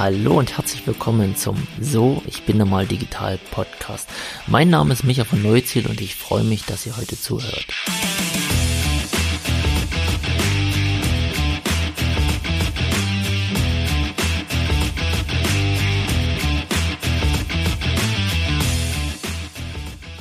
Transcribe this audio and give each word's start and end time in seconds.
Hallo 0.00 0.38
und 0.38 0.56
herzlich 0.56 0.86
willkommen 0.86 1.36
zum 1.36 1.58
So, 1.78 2.22
ich 2.24 2.44
bin 2.44 2.56
normal 2.56 2.86
digital 2.86 3.38
Podcast. 3.50 4.08
Mein 4.46 4.70
Name 4.70 4.94
ist 4.94 5.04
Micha 5.04 5.24
von 5.24 5.42
Neuziel 5.42 5.86
und 5.86 6.00
ich 6.00 6.14
freue 6.14 6.42
mich, 6.42 6.64
dass 6.64 6.86
ihr 6.86 6.96
heute 6.96 7.20
zuhört. 7.20 7.66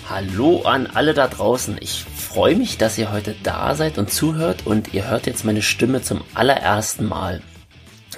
Hallo 0.09 0.63
an 0.63 0.87
alle 0.87 1.13
da 1.13 1.29
draußen. 1.29 1.77
Ich 1.79 2.03
freue 2.03 2.57
mich, 2.57 2.77
dass 2.77 2.97
ihr 2.97 3.13
heute 3.13 3.33
da 3.43 3.73
seid 3.75 3.97
und 3.97 4.11
zuhört 4.11 4.67
und 4.67 4.93
ihr 4.93 5.09
hört 5.09 5.25
jetzt 5.25 5.45
meine 5.45 5.61
Stimme 5.61 6.01
zum 6.01 6.21
allerersten 6.33 7.05
Mal. 7.05 7.41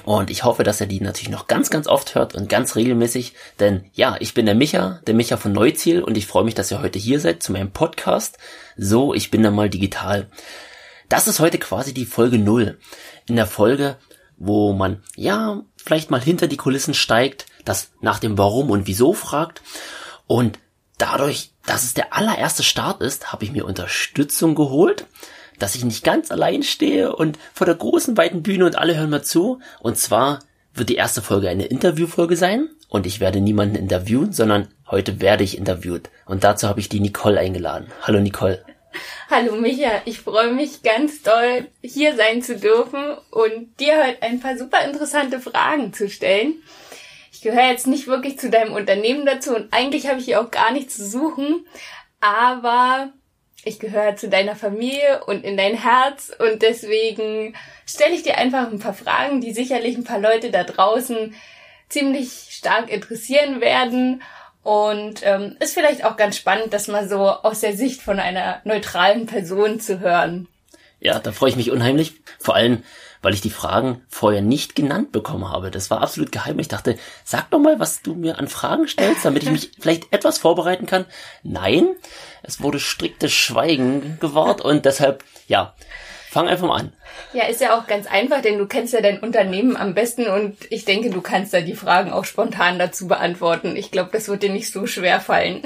Und 0.04 0.30
ich 0.30 0.44
hoffe, 0.44 0.64
dass 0.64 0.82
ihr 0.82 0.88
die 0.88 1.02
natürlich 1.02 1.30
noch 1.30 1.48
ganz, 1.48 1.70
ganz 1.70 1.88
oft 1.88 2.16
hört 2.16 2.36
und 2.36 2.50
ganz 2.50 2.76
regelmäßig. 2.76 3.34
Denn 3.59 3.86
ja, 3.94 4.16
ich 4.20 4.34
bin 4.34 4.46
der 4.46 4.55
Micha, 4.55 5.02
der 5.05 5.14
Micha 5.14 5.38
von 5.38 5.52
Neuziel 5.52 6.02
und 6.02 6.18
ich 6.18 6.28
freue 6.28 6.44
mich, 6.44 6.55
dass 6.55 6.72
ihr 6.72 6.82
heute 6.82 7.00
hier 7.00 7.20
seid 7.20 7.44
zu 7.44 7.52
meinem 7.52 7.72
Podcast. 7.72 8.38
So, 8.78 9.14
ich 9.14 9.32
bin 9.32 9.44
dann 9.44 9.56
mal 9.56 9.70
digital. 9.70 10.30
Das 11.09 11.28
ist 11.28 11.40
heute 11.40 11.59
quasi 11.59 11.94
die 11.94 12.06
Folge 12.06 12.38
null. 12.38 12.80
In 13.28 13.36
der 13.36 13.48
Folge, 13.48 13.98
wo 14.38 14.73
man 14.73 15.04
ja 15.16 15.62
vielleicht 15.76 16.09
mal 16.09 16.22
hinter 16.22 16.48
die 16.48 16.58
Kulissen 16.58 16.94
steigt, 16.94 17.45
das 17.66 17.92
nach 18.02 18.20
dem 18.20 18.38
Warum 18.38 18.70
und 18.70 18.88
Wieso 18.88 19.14
fragt. 19.14 19.62
Und 20.26 20.58
dadurch, 20.98 21.52
dass 21.66 21.84
es 21.84 21.94
der 21.94 22.14
allererste 22.14 22.64
Start 22.64 23.02
ist, 23.02 23.31
habe 23.31 23.44
ich 23.44 23.52
mir 23.52 23.66
Unterstützung 23.66 24.56
geholt 24.56 25.06
dass 25.62 25.76
ich 25.76 25.86
nicht 25.86 26.04
ganz 26.04 26.32
allein 26.32 26.64
stehe 26.64 27.16
und 27.16 27.38
vor 27.54 27.66
der 27.66 27.76
großen 27.76 28.18
weiten 28.18 28.44
Bühne 28.44 28.66
und 28.66 28.78
alle 28.78 28.98
hören 28.98 29.10
mir 29.10 29.22
zu. 29.22 29.60
Und 29.80 29.98
zwar 29.98 30.40
wird 30.74 30.90
die 30.90 30.96
erste 30.96 31.22
Folge 31.22 31.50
eine 31.50 31.66
Interviewfolge 31.66 32.36
sein 32.36 32.70
und 32.90 33.06
ich 33.06 33.20
werde 33.20 33.42
niemanden 33.42 33.76
interviewen, 33.76 34.34
sondern 34.34 34.68
heute 34.90 35.22
werde 35.22 35.44
ich 35.44 35.58
interviewt. 35.58 36.09
Und 36.26 36.44
dazu 36.44 36.68
habe 36.68 36.80
ich 36.80 36.90
die 36.90 37.00
Nicole 37.00 37.40
eingeladen. 37.40 37.92
Hallo 38.02 38.20
Nicole. 38.20 38.64
Hallo 39.30 39.56
Micha, 39.56 40.02
ich 40.03 40.20
freue 40.20 40.53
mich 40.53 40.84
ganz 40.84 41.22
doll, 41.22 41.68
hier 41.81 42.16
sein 42.18 42.42
zu 42.42 42.58
dürfen 42.58 43.16
und 43.30 43.80
dir 43.80 43.94
heute 44.06 44.22
ein 44.22 44.42
paar 44.42 44.58
super 44.58 44.84
interessante 44.84 45.40
Fragen 45.40 45.94
zu 45.94 46.09
stellen. 46.09 46.56
Ich 47.31 47.42
gehöre 47.42 47.70
jetzt 47.70 47.88
nicht 47.88 48.08
wirklich 48.08 48.38
zu 48.38 48.50
deinem 48.50 48.73
Unternehmen 48.73 49.25
dazu 49.25 49.56
und 49.56 49.73
eigentlich 49.73 50.08
habe 50.08 50.20
ich 50.20 50.25
hier 50.25 50.42
auch 50.42 50.52
gar 50.52 50.73
nichts 50.73 50.98
zu 50.98 51.08
suchen, 51.08 51.66
aber 52.20 53.14
ich 53.64 53.80
gehöre 53.80 54.16
zu 54.16 54.30
deiner 54.30 54.56
Familie 54.56 55.23
und 55.26 55.44
in 55.44 55.58
dein 55.58 55.76
Herz 55.76 56.31
und 56.40 56.62
deswegen 56.62 57.56
stelle 57.86 58.14
ich 58.14 58.23
dir 58.23 58.38
einfach 58.38 58.72
ein 58.72 58.80
paar 58.80 58.94
Fragen, 58.94 59.42
die 59.42 59.53
sicherlich 59.53 59.98
ein 59.98 60.03
paar 60.03 60.20
Leute 60.20 60.52
da 60.52 60.64
draußen 60.64 61.36
ziemlich 61.90 62.48
stark 62.50 62.90
interessieren 62.90 63.62
werden 63.62 64.23
und 64.64 65.22
ähm, 65.23 65.58
ist 65.59 65.73
vielleicht 65.73 66.06
auch 66.06 66.18
ganz 66.18 66.38
spannend, 66.38 66.73
das 66.73 66.88
mal 66.88 67.08
so 67.08 67.30
aus 67.30 67.62
der 67.62 67.76
Sicht 67.76 68.02
von 68.02 68.20
einer 68.20 68.62
neutralen 68.64 69.26
Person 69.26 69.80
zu 69.80 70.00
hören. 70.00 70.48
Ja, 71.00 71.20
da 71.20 71.31
freue 71.31 71.50
ich 71.50 71.56
mich 71.56 71.72
unheimlich. 71.72 72.14
Vor 72.40 72.56
allem, 72.56 72.84
weil 73.22 73.33
ich 73.33 73.41
die 73.41 73.50
Fragen 73.50 74.02
vorher 74.09 74.41
nicht 74.41 74.75
genannt 74.75 75.11
bekommen 75.11 75.50
habe. 75.50 75.72
Das 75.72 75.89
war 75.89 76.02
absolut 76.02 76.31
geheim. 76.31 76.58
Ich 76.59 76.67
dachte, 76.67 76.97
sag 77.23 77.50
doch 77.52 77.59
mal, 77.59 77.80
was 77.80 78.02
du 78.02 78.16
mir 78.16 78.39
an 78.39 78.47
Fragen 78.47 78.88
stellst, 78.88 79.25
damit 79.25 79.44
ich 79.44 79.52
mich 79.52 79.72
vielleicht 79.80 80.11
etwas 80.13 80.38
vorbereiten 80.38 80.86
kann. 80.86 81.05
Nein, 81.44 81.89
es 82.44 82.61
wurde 82.61 82.80
striktes 82.80 83.31
Schweigen 83.31 84.17
gewahrt 84.19 84.61
und 84.61 84.86
deshalb, 84.86 85.23
ja, 85.47 85.75
fang 86.30 86.47
einfach 86.47 86.67
mal 86.67 86.80
an. 86.80 86.94
Ja, 87.33 87.45
ist 87.45 87.61
ja 87.61 87.78
auch 87.78 87.88
ganz 87.88 88.08
einfach, 88.08 88.41
denn 88.41 88.58
du 88.58 88.66
kennst 88.66 88.94
ja 88.94 89.02
dein 89.02 89.19
Unternehmen 89.19 89.75
am 89.75 89.94
besten 89.94 90.28
und 90.28 90.58
ich 90.69 90.85
denke, 90.85 91.09
du 91.09 91.22
kannst 91.22 91.53
da 91.53 91.61
die 91.61 91.75
Fragen 91.75 92.11
auch 92.11 92.25
spontan 92.25 92.80
dazu 92.80 93.08
beantworten. 93.08 93.75
Ich 93.75 93.91
glaube, 93.91 94.09
das 94.13 94.28
wird 94.30 94.41
dir 94.41 94.52
nicht 94.52 94.72
so 94.72 94.88
schwer 94.88 95.19
fallen. 95.19 95.61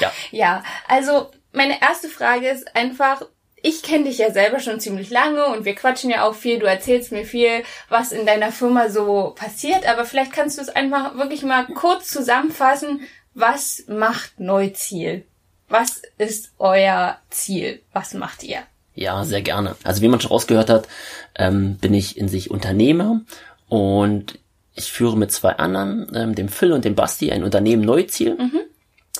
Ja. 0.00 0.12
Ja, 0.30 0.64
also 0.88 1.30
meine 1.52 1.80
erste 1.80 2.08
Frage 2.08 2.48
ist 2.48 2.74
einfach, 2.76 3.22
ich 3.64 3.82
kenne 3.82 4.04
dich 4.04 4.18
ja 4.18 4.30
selber 4.30 4.60
schon 4.60 4.78
ziemlich 4.78 5.08
lange 5.08 5.46
und 5.46 5.64
wir 5.64 5.74
quatschen 5.74 6.10
ja 6.10 6.24
auch 6.24 6.34
viel, 6.34 6.58
du 6.58 6.66
erzählst 6.66 7.12
mir 7.12 7.24
viel, 7.24 7.62
was 7.88 8.12
in 8.12 8.26
deiner 8.26 8.52
Firma 8.52 8.90
so 8.90 9.32
passiert, 9.34 9.88
aber 9.88 10.04
vielleicht 10.04 10.34
kannst 10.34 10.58
du 10.58 10.62
es 10.62 10.68
einfach 10.68 11.16
wirklich 11.16 11.42
mal 11.42 11.64
kurz 11.68 12.08
zusammenfassen, 12.08 13.00
was 13.32 13.84
macht 13.88 14.38
Neuziel? 14.38 15.24
Was 15.70 16.02
ist 16.18 16.52
euer 16.58 17.16
Ziel? 17.30 17.80
Was 17.94 18.12
macht 18.12 18.44
ihr? 18.44 18.60
Ja, 18.94 19.24
sehr 19.24 19.40
gerne. 19.40 19.76
Also 19.82 20.02
wie 20.02 20.08
man 20.08 20.20
schon 20.20 20.30
rausgehört 20.30 20.68
hat, 20.68 20.86
ähm, 21.34 21.78
bin 21.78 21.94
ich 21.94 22.18
in 22.18 22.28
sich 22.28 22.50
Unternehmer 22.50 23.22
und 23.70 24.38
ich 24.74 24.92
führe 24.92 25.16
mit 25.16 25.32
zwei 25.32 25.52
anderen, 25.52 26.12
ähm, 26.14 26.34
dem 26.34 26.50
Phil 26.50 26.72
und 26.72 26.84
dem 26.84 26.94
Basti, 26.94 27.32
ein 27.32 27.42
Unternehmen 27.42 27.82
Neuziel. 27.82 28.36
Mhm. 28.36 28.60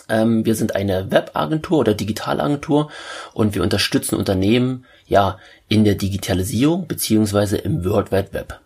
Ähm, 0.08 0.44
wir 0.44 0.54
sind 0.54 0.74
eine 0.76 1.10
Webagentur 1.10 1.78
oder 1.78 1.94
Digitalagentur 1.94 2.90
und 3.32 3.54
wir 3.54 3.62
unterstützen 3.62 4.16
Unternehmen 4.16 4.84
ja 5.06 5.38
in 5.68 5.84
der 5.84 5.94
Digitalisierung 5.94 6.86
beziehungsweise 6.86 7.56
im 7.56 7.84
World 7.84 8.12
Wide 8.12 8.32
Web. 8.32 8.60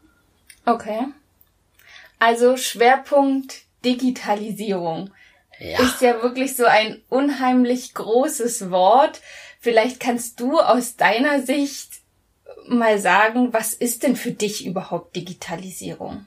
Okay. 0.67 1.07
Also 2.19 2.57
Schwerpunkt 2.57 3.63
Digitalisierung 3.85 5.11
ja. 5.61 5.81
ist 5.81 6.01
ja 6.01 6.23
wirklich 6.23 6.57
so 6.57 6.65
ein 6.65 7.01
unheimlich 7.09 7.95
großes 7.95 8.71
Wort. 8.71 9.21
Vielleicht 9.61 10.01
kannst 10.01 10.41
du 10.41 10.59
aus 10.59 10.97
deiner 10.97 11.43
Sicht 11.43 11.89
mal 12.67 12.99
sagen, 12.99 13.53
was 13.53 13.73
ist 13.73 14.03
denn 14.03 14.17
für 14.17 14.33
dich 14.33 14.67
überhaupt 14.67 15.17
Digitalisierung? 15.17 16.27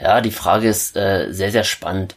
Ja, 0.00 0.20
die 0.20 0.30
Frage 0.30 0.68
ist 0.68 0.96
äh, 0.96 1.28
sehr, 1.30 1.52
sehr 1.52 1.64
spannend 1.64 2.14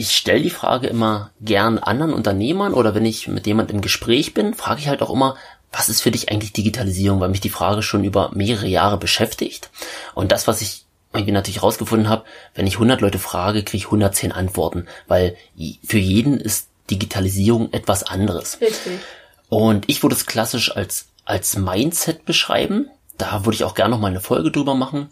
ich 0.00 0.16
stelle 0.16 0.40
die 0.40 0.50
Frage 0.50 0.86
immer 0.86 1.30
gern 1.40 1.78
anderen 1.78 2.12
Unternehmern 2.12 2.74
oder 2.74 2.94
wenn 2.94 3.04
ich 3.04 3.28
mit 3.28 3.46
jemand 3.46 3.70
im 3.70 3.82
Gespräch 3.82 4.34
bin, 4.34 4.54
frage 4.54 4.80
ich 4.80 4.88
halt 4.88 5.02
auch 5.02 5.10
immer, 5.10 5.36
was 5.72 5.88
ist 5.88 6.00
für 6.00 6.10
dich 6.10 6.30
eigentlich 6.30 6.52
Digitalisierung, 6.52 7.20
weil 7.20 7.28
mich 7.28 7.40
die 7.40 7.50
Frage 7.50 7.82
schon 7.82 8.02
über 8.02 8.30
mehrere 8.34 8.66
Jahre 8.66 8.96
beschäftigt. 8.96 9.70
Und 10.14 10.32
das, 10.32 10.48
was 10.48 10.62
ich 10.62 10.84
irgendwie 11.12 11.32
natürlich 11.32 11.62
rausgefunden 11.62 12.08
habe, 12.08 12.24
wenn 12.54 12.66
ich 12.66 12.74
100 12.74 13.00
Leute 13.00 13.18
frage, 13.18 13.62
kriege 13.62 13.76
ich 13.78 13.86
110 13.86 14.32
Antworten, 14.32 14.86
weil 15.06 15.36
für 15.84 15.98
jeden 15.98 16.40
ist 16.40 16.68
Digitalisierung 16.90 17.72
etwas 17.72 18.02
anderes. 18.02 18.58
Richtig. 18.60 19.00
Und 19.48 19.88
ich 19.88 20.02
würde 20.02 20.16
es 20.16 20.26
klassisch 20.26 20.74
als, 20.74 21.08
als 21.24 21.56
Mindset 21.56 22.24
beschreiben. 22.24 22.88
Da 23.18 23.44
würde 23.44 23.54
ich 23.54 23.64
auch 23.64 23.74
gerne 23.74 23.90
noch 23.90 24.00
mal 24.00 24.08
eine 24.08 24.20
Folge 24.20 24.50
drüber 24.50 24.74
machen 24.74 25.10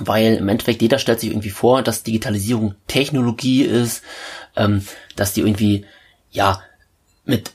weil 0.00 0.34
im 0.34 0.48
Endeffekt 0.48 0.82
jeder 0.82 0.98
stellt 0.98 1.20
sich 1.20 1.30
irgendwie 1.30 1.50
vor, 1.50 1.82
dass 1.82 2.02
Digitalisierung 2.02 2.74
Technologie 2.86 3.62
ist, 3.62 4.02
ähm, 4.56 4.86
dass 5.16 5.32
die 5.32 5.40
irgendwie 5.40 5.84
ja 6.30 6.62
mit 7.24 7.52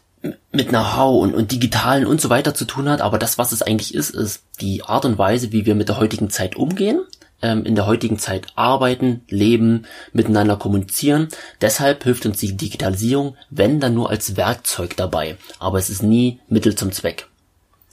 mit 0.51 0.69
Know-how 0.69 1.21
und, 1.21 1.35
und 1.35 1.51
digitalen 1.51 2.05
und 2.05 2.19
so 2.19 2.29
weiter 2.29 2.53
zu 2.53 2.65
tun 2.65 2.89
hat, 2.89 3.01
aber 3.01 3.19
das, 3.19 3.37
was 3.37 3.51
es 3.51 3.61
eigentlich 3.61 3.93
ist, 3.93 4.09
ist 4.09 4.43
die 4.59 4.83
Art 4.83 5.05
und 5.05 5.17
Weise, 5.17 5.51
wie 5.51 5.65
wir 5.65 5.75
mit 5.75 5.89
der 5.89 5.99
heutigen 5.99 6.29
Zeit 6.29 6.55
umgehen, 6.55 7.01
ähm, 7.41 7.63
in 7.65 7.75
der 7.75 7.85
heutigen 7.85 8.17
Zeit 8.17 8.47
arbeiten, 8.55 9.21
leben, 9.29 9.85
miteinander 10.13 10.57
kommunizieren. 10.57 11.29
Deshalb 11.61 12.03
hilft 12.03 12.25
uns 12.25 12.39
die 12.39 12.57
Digitalisierung, 12.57 13.35
wenn 13.49 13.79
dann 13.79 13.93
nur 13.93 14.09
als 14.09 14.35
Werkzeug 14.35 14.97
dabei, 14.97 15.37
aber 15.59 15.77
es 15.77 15.89
ist 15.89 16.03
nie 16.03 16.39
Mittel 16.49 16.75
zum 16.75 16.91
Zweck. 16.91 17.27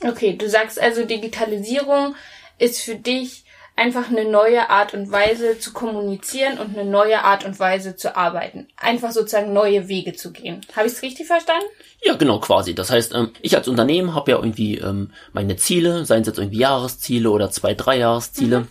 Okay, 0.03 0.37
du 0.37 0.49
sagst 0.49 0.81
also, 0.81 1.05
Digitalisierung 1.05 2.15
ist 2.59 2.81
für 2.81 2.97
dich 2.97 3.45
einfach 3.77 4.09
eine 4.09 4.25
neue 4.25 4.71
Art 4.71 4.95
und 4.95 5.11
Weise 5.11 5.59
zu 5.59 5.73
kommunizieren 5.73 6.59
und 6.59 6.77
eine 6.77 6.89
neue 6.89 7.25
Art 7.25 7.45
und 7.45 7.59
Weise 7.59 7.97
zu 7.97 8.17
arbeiten. 8.17 8.69
Einfach 8.77 9.11
sozusagen 9.11 9.53
neue 9.53 9.89
Wege 9.89 10.13
zu 10.13 10.33
gehen. 10.33 10.61
Habe 10.77 10.87
ich 10.87 10.93
es 10.93 11.03
richtig 11.03 11.27
verstanden? 11.27 11.67
Ja, 12.03 12.15
genau, 12.15 12.39
quasi. 12.39 12.75
Das 12.75 12.91
heißt, 12.91 13.15
ähm, 13.15 13.31
ich 13.43 13.57
als 13.57 13.67
Unternehmen 13.67 14.15
habe 14.15 14.31
ja 14.31 14.37
irgendwie 14.37 14.79
ähm, 14.79 15.11
meine 15.33 15.57
Ziele, 15.57 16.05
seien 16.05 16.23
es 16.23 16.29
jetzt 16.29 16.39
irgendwie 16.39 16.59
Jahresziele 16.59 17.31
oder 17.31 17.51
zwei, 17.51 17.75
drei 17.75 17.99
Jahresziele. 17.99 18.61
Mhm. 18.61 18.69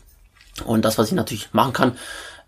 Und 0.66 0.86
das, 0.86 0.98
was 0.98 1.08
ich 1.08 1.14
natürlich 1.14 1.54
machen 1.54 1.74
kann, 1.74 1.98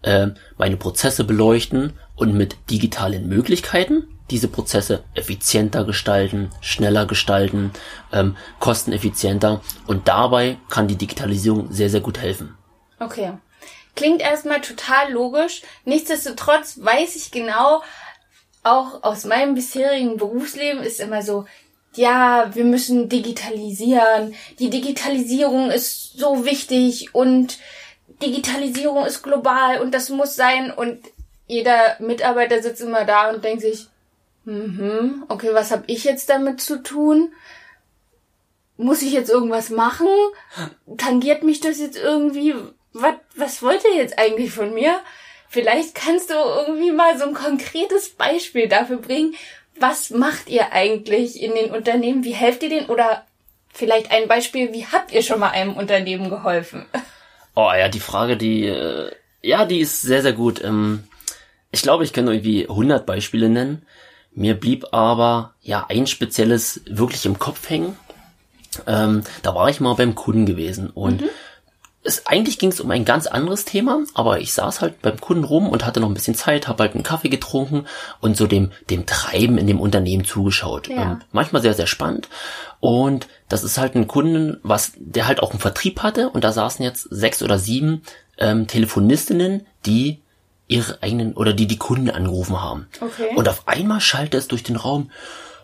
äh, 0.03 0.27
meine 0.57 0.77
Prozesse 0.77 1.23
beleuchten 1.23 1.93
und 2.15 2.33
mit 2.33 2.55
digitalen 2.69 3.27
Möglichkeiten 3.27 4.07
diese 4.31 4.47
Prozesse 4.47 5.03
effizienter 5.13 5.83
gestalten, 5.83 6.49
schneller 6.61 7.05
gestalten, 7.05 7.71
ähm, 8.11 8.35
kosteneffizienter 8.59 9.61
und 9.87 10.07
dabei 10.07 10.57
kann 10.69 10.87
die 10.87 10.95
Digitalisierung 10.95 11.71
sehr, 11.71 11.89
sehr 11.89 12.01
gut 12.01 12.19
helfen. 12.19 12.57
Okay. 12.99 13.33
Klingt 13.95 14.21
erstmal 14.21 14.61
total 14.61 15.11
logisch. 15.11 15.61
Nichtsdestotrotz 15.85 16.79
weiß 16.81 17.15
ich 17.15 17.31
genau, 17.31 17.81
auch 18.63 19.03
aus 19.03 19.25
meinem 19.25 19.55
bisherigen 19.55 20.17
Berufsleben 20.17 20.81
ist 20.81 20.99
immer 20.99 21.21
so, 21.21 21.45
ja, 21.93 22.49
wir 22.53 22.65
müssen 22.65 23.07
digitalisieren. 23.07 24.33
Die 24.59 24.69
Digitalisierung 24.69 25.71
ist 25.71 26.17
so 26.17 26.43
wichtig 26.43 27.13
und 27.13 27.57
Digitalisierung 28.21 29.05
ist 29.05 29.21
global 29.23 29.81
und 29.81 29.93
das 29.93 30.09
muss 30.09 30.35
sein 30.35 30.71
und 30.71 30.99
jeder 31.47 31.97
Mitarbeiter 31.99 32.61
sitzt 32.61 32.81
immer 32.81 33.05
da 33.05 33.29
und 33.29 33.43
denkt 33.43 33.61
sich, 33.61 33.87
Mhm. 34.47 35.23
Okay, 35.27 35.49
was 35.53 35.71
habe 35.71 35.85
ich 35.87 36.03
jetzt 36.03 36.29
damit 36.29 36.61
zu 36.61 36.83
tun? 36.83 37.33
Muss 38.77 39.01
ich 39.01 39.11
jetzt 39.11 39.31
irgendwas 39.31 39.71
machen? 39.71 40.07
Tangiert 40.97 41.41
mich 41.41 41.61
das 41.61 41.79
jetzt 41.79 41.97
irgendwie? 41.97 42.53
was, 42.95 43.15
was 43.35 43.61
wollt 43.61 43.83
ihr 43.83 43.95
jetzt 43.95 44.17
eigentlich 44.17 44.51
von 44.51 44.73
mir? 44.73 44.99
Vielleicht 45.49 45.95
kannst 45.95 46.29
du 46.29 46.33
irgendwie 46.33 46.91
mal 46.91 47.17
so 47.17 47.25
ein 47.25 47.33
konkretes 47.33 48.09
Beispiel 48.09 48.67
dafür 48.67 48.97
bringen. 48.97 49.35
Was 49.77 50.09
macht 50.09 50.49
ihr 50.49 50.71
eigentlich 50.71 51.41
in 51.41 51.53
den 51.53 51.71
Unternehmen? 51.71 52.23
Wie 52.23 52.33
helft 52.33 52.63
ihr 52.63 52.69
denen? 52.69 52.87
Oder 52.87 53.25
vielleicht 53.73 54.11
ein 54.11 54.27
Beispiel, 54.27 54.73
wie 54.73 54.85
habt 54.85 55.11
ihr 55.11 55.21
schon 55.21 55.39
mal 55.39 55.49
einem 55.49 55.75
Unternehmen 55.75 56.29
geholfen? 56.29 56.85
Oh 57.55 57.71
ja, 57.77 57.89
die 57.89 57.99
Frage, 57.99 58.37
die, 58.37 58.65
äh, 58.65 59.11
ja, 59.41 59.65
die 59.65 59.79
ist 59.81 60.01
sehr, 60.01 60.21
sehr 60.21 60.33
gut. 60.33 60.63
Ähm, 60.63 61.03
ich 61.75 61.81
glaube, 61.81 62.03
ich 62.03 62.13
kann 62.13 62.27
irgendwie 62.27 62.69
100 62.69 63.05
Beispiele 63.05 63.49
nennen. 63.49 63.83
Mir 64.33 64.59
blieb 64.59 64.87
aber, 64.91 65.53
ja, 65.61 65.85
ein 65.89 66.07
spezielles 66.07 66.81
wirklich 66.89 67.25
im 67.25 67.37
Kopf 67.37 67.69
hängen. 67.69 67.97
Ähm, 68.87 69.23
da 69.43 69.53
war 69.55 69.69
ich 69.69 69.79
mal 69.79 69.93
beim 69.93 70.15
Kunden 70.15 70.45
gewesen 70.45 70.89
und 70.89 71.21
mhm 71.21 71.29
es, 72.05 72.27
eigentlich 72.27 72.59
ging 72.59 72.69
es 72.69 72.79
um 72.79 72.91
ein 72.91 73.03
ganz 73.03 73.27
anderes 73.27 73.65
Thema, 73.65 74.03
aber 74.13 74.39
ich 74.39 74.53
saß 74.53 74.81
halt 74.81 75.01
beim 75.01 75.19
Kunden 75.19 75.43
rum 75.43 75.67
und 75.67 75.85
hatte 75.85 75.99
noch 75.99 76.07
ein 76.07 76.13
bisschen 76.13 76.35
Zeit, 76.35 76.67
habe 76.67 76.83
halt 76.83 76.93
einen 76.93 77.03
Kaffee 77.03 77.29
getrunken 77.29 77.85
und 78.21 78.37
so 78.37 78.47
dem, 78.47 78.71
dem 78.89 79.05
Treiben 79.05 79.57
in 79.57 79.67
dem 79.67 79.81
Unternehmen 79.81 80.23
zugeschaut. 80.23 80.87
Ja. 80.87 81.01
Ähm, 81.01 81.21
manchmal 81.31 81.63
sehr, 81.63 81.73
sehr 81.73 81.87
spannend. 81.87 82.29
Und 82.79 83.27
das 83.49 83.63
ist 83.63 83.79
halt 83.79 83.95
ein 83.95 84.07
Kunden, 84.07 84.59
was, 84.61 84.93
der 84.97 85.27
halt 85.27 85.41
auch 85.41 85.51
einen 85.51 85.59
Vertrieb 85.59 86.03
hatte 86.03 86.29
und 86.29 86.43
da 86.43 86.51
saßen 86.51 86.85
jetzt 86.85 87.07
sechs 87.09 87.41
oder 87.41 87.57
sieben 87.57 88.03
ähm, 88.37 88.67
Telefonistinnen, 88.67 89.65
die 89.85 90.21
ihre 90.67 91.01
eigenen 91.01 91.33
oder 91.33 91.53
die 91.53 91.67
die 91.67 91.77
Kunden 91.77 92.09
angerufen 92.09 92.61
haben. 92.61 92.87
Okay. 92.99 93.35
Und 93.35 93.47
auf 93.49 93.67
einmal 93.67 94.01
schallte 94.01 94.37
es 94.37 94.47
durch 94.47 94.63
den 94.63 94.75
Raum, 94.75 95.11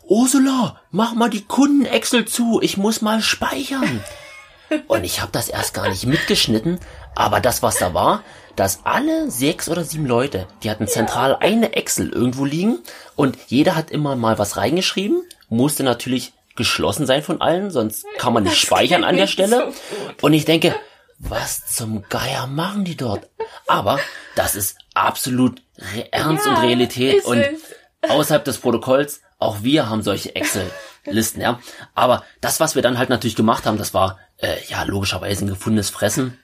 Ursula, 0.03 0.81
mach 0.91 1.13
mal 1.13 1.29
die 1.29 1.43
Kunden-Excel 1.43 2.25
zu, 2.25 2.59
ich 2.61 2.77
muss 2.77 3.01
mal 3.01 3.21
speichern. 3.21 4.03
Und 4.87 5.03
ich 5.03 5.21
habe 5.21 5.31
das 5.31 5.49
erst 5.49 5.73
gar 5.73 5.89
nicht 5.89 6.05
mitgeschnitten, 6.05 6.79
aber 7.15 7.39
das, 7.39 7.61
was 7.61 7.77
da 7.77 7.93
war, 7.93 8.23
dass 8.55 8.81
alle 8.85 9.29
sechs 9.29 9.69
oder 9.69 9.83
sieben 9.83 10.05
Leute, 10.05 10.47
die 10.63 10.69
hatten 10.69 10.87
zentral 10.87 11.37
eine 11.39 11.73
Excel 11.73 12.09
irgendwo 12.09 12.45
liegen 12.45 12.79
und 13.15 13.37
jeder 13.47 13.75
hat 13.75 13.91
immer 13.91 14.15
mal 14.15 14.37
was 14.37 14.57
reingeschrieben, 14.57 15.23
musste 15.49 15.83
natürlich 15.83 16.33
geschlossen 16.55 17.05
sein 17.05 17.23
von 17.23 17.41
allen, 17.41 17.71
sonst 17.71 18.05
kann 18.17 18.33
man 18.33 18.43
nicht 18.43 18.57
speichern 18.57 19.03
an 19.03 19.17
der 19.17 19.27
Stelle. 19.27 19.71
Und 20.21 20.33
ich 20.33 20.45
denke, 20.45 20.75
was 21.29 21.65
zum 21.67 22.03
Geier 22.09 22.47
machen 22.47 22.83
die 22.83 22.97
dort? 22.97 23.29
Aber 23.67 23.99
das 24.35 24.55
ist 24.55 24.77
absolut 24.93 25.61
Ernst 26.11 26.45
ja, 26.45 26.51
und 26.51 26.61
Realität 26.61 27.25
und 27.25 27.43
außerhalb 28.01 28.43
des 28.43 28.57
Protokolls, 28.57 29.21
auch 29.39 29.63
wir 29.63 29.89
haben 29.89 30.01
solche 30.01 30.35
Excel-Listen, 30.35 31.41
ja. 31.41 31.59
Aber 31.95 32.23
das, 32.41 32.59
was 32.59 32.75
wir 32.75 32.81
dann 32.81 32.97
halt 32.97 33.09
natürlich 33.09 33.35
gemacht 33.35 33.65
haben, 33.65 33.77
das 33.77 33.93
war 33.93 34.19
äh, 34.37 34.57
ja 34.67 34.83
logischerweise 34.83 35.45
ein 35.45 35.49
gefundenes 35.49 35.89
Fressen, 35.89 36.37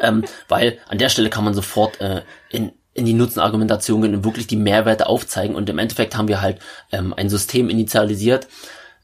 ähm, 0.00 0.24
weil 0.48 0.78
an 0.88 0.98
der 0.98 1.08
Stelle 1.08 1.30
kann 1.30 1.44
man 1.44 1.54
sofort 1.54 2.00
äh, 2.00 2.22
in 2.50 2.72
in 2.96 3.04
die 3.04 3.12
Nutzenargumentation 3.12 4.00
gehen 4.00 4.14
und 4.14 4.24
wirklich 4.24 4.46
die 4.46 4.56
Mehrwerte 4.56 5.06
aufzeigen. 5.06 5.54
Und 5.54 5.68
im 5.68 5.78
Endeffekt 5.78 6.16
haben 6.16 6.28
wir 6.28 6.40
halt 6.40 6.60
ähm, 6.90 7.12
ein 7.14 7.28
System 7.28 7.68
initialisiert, 7.68 8.48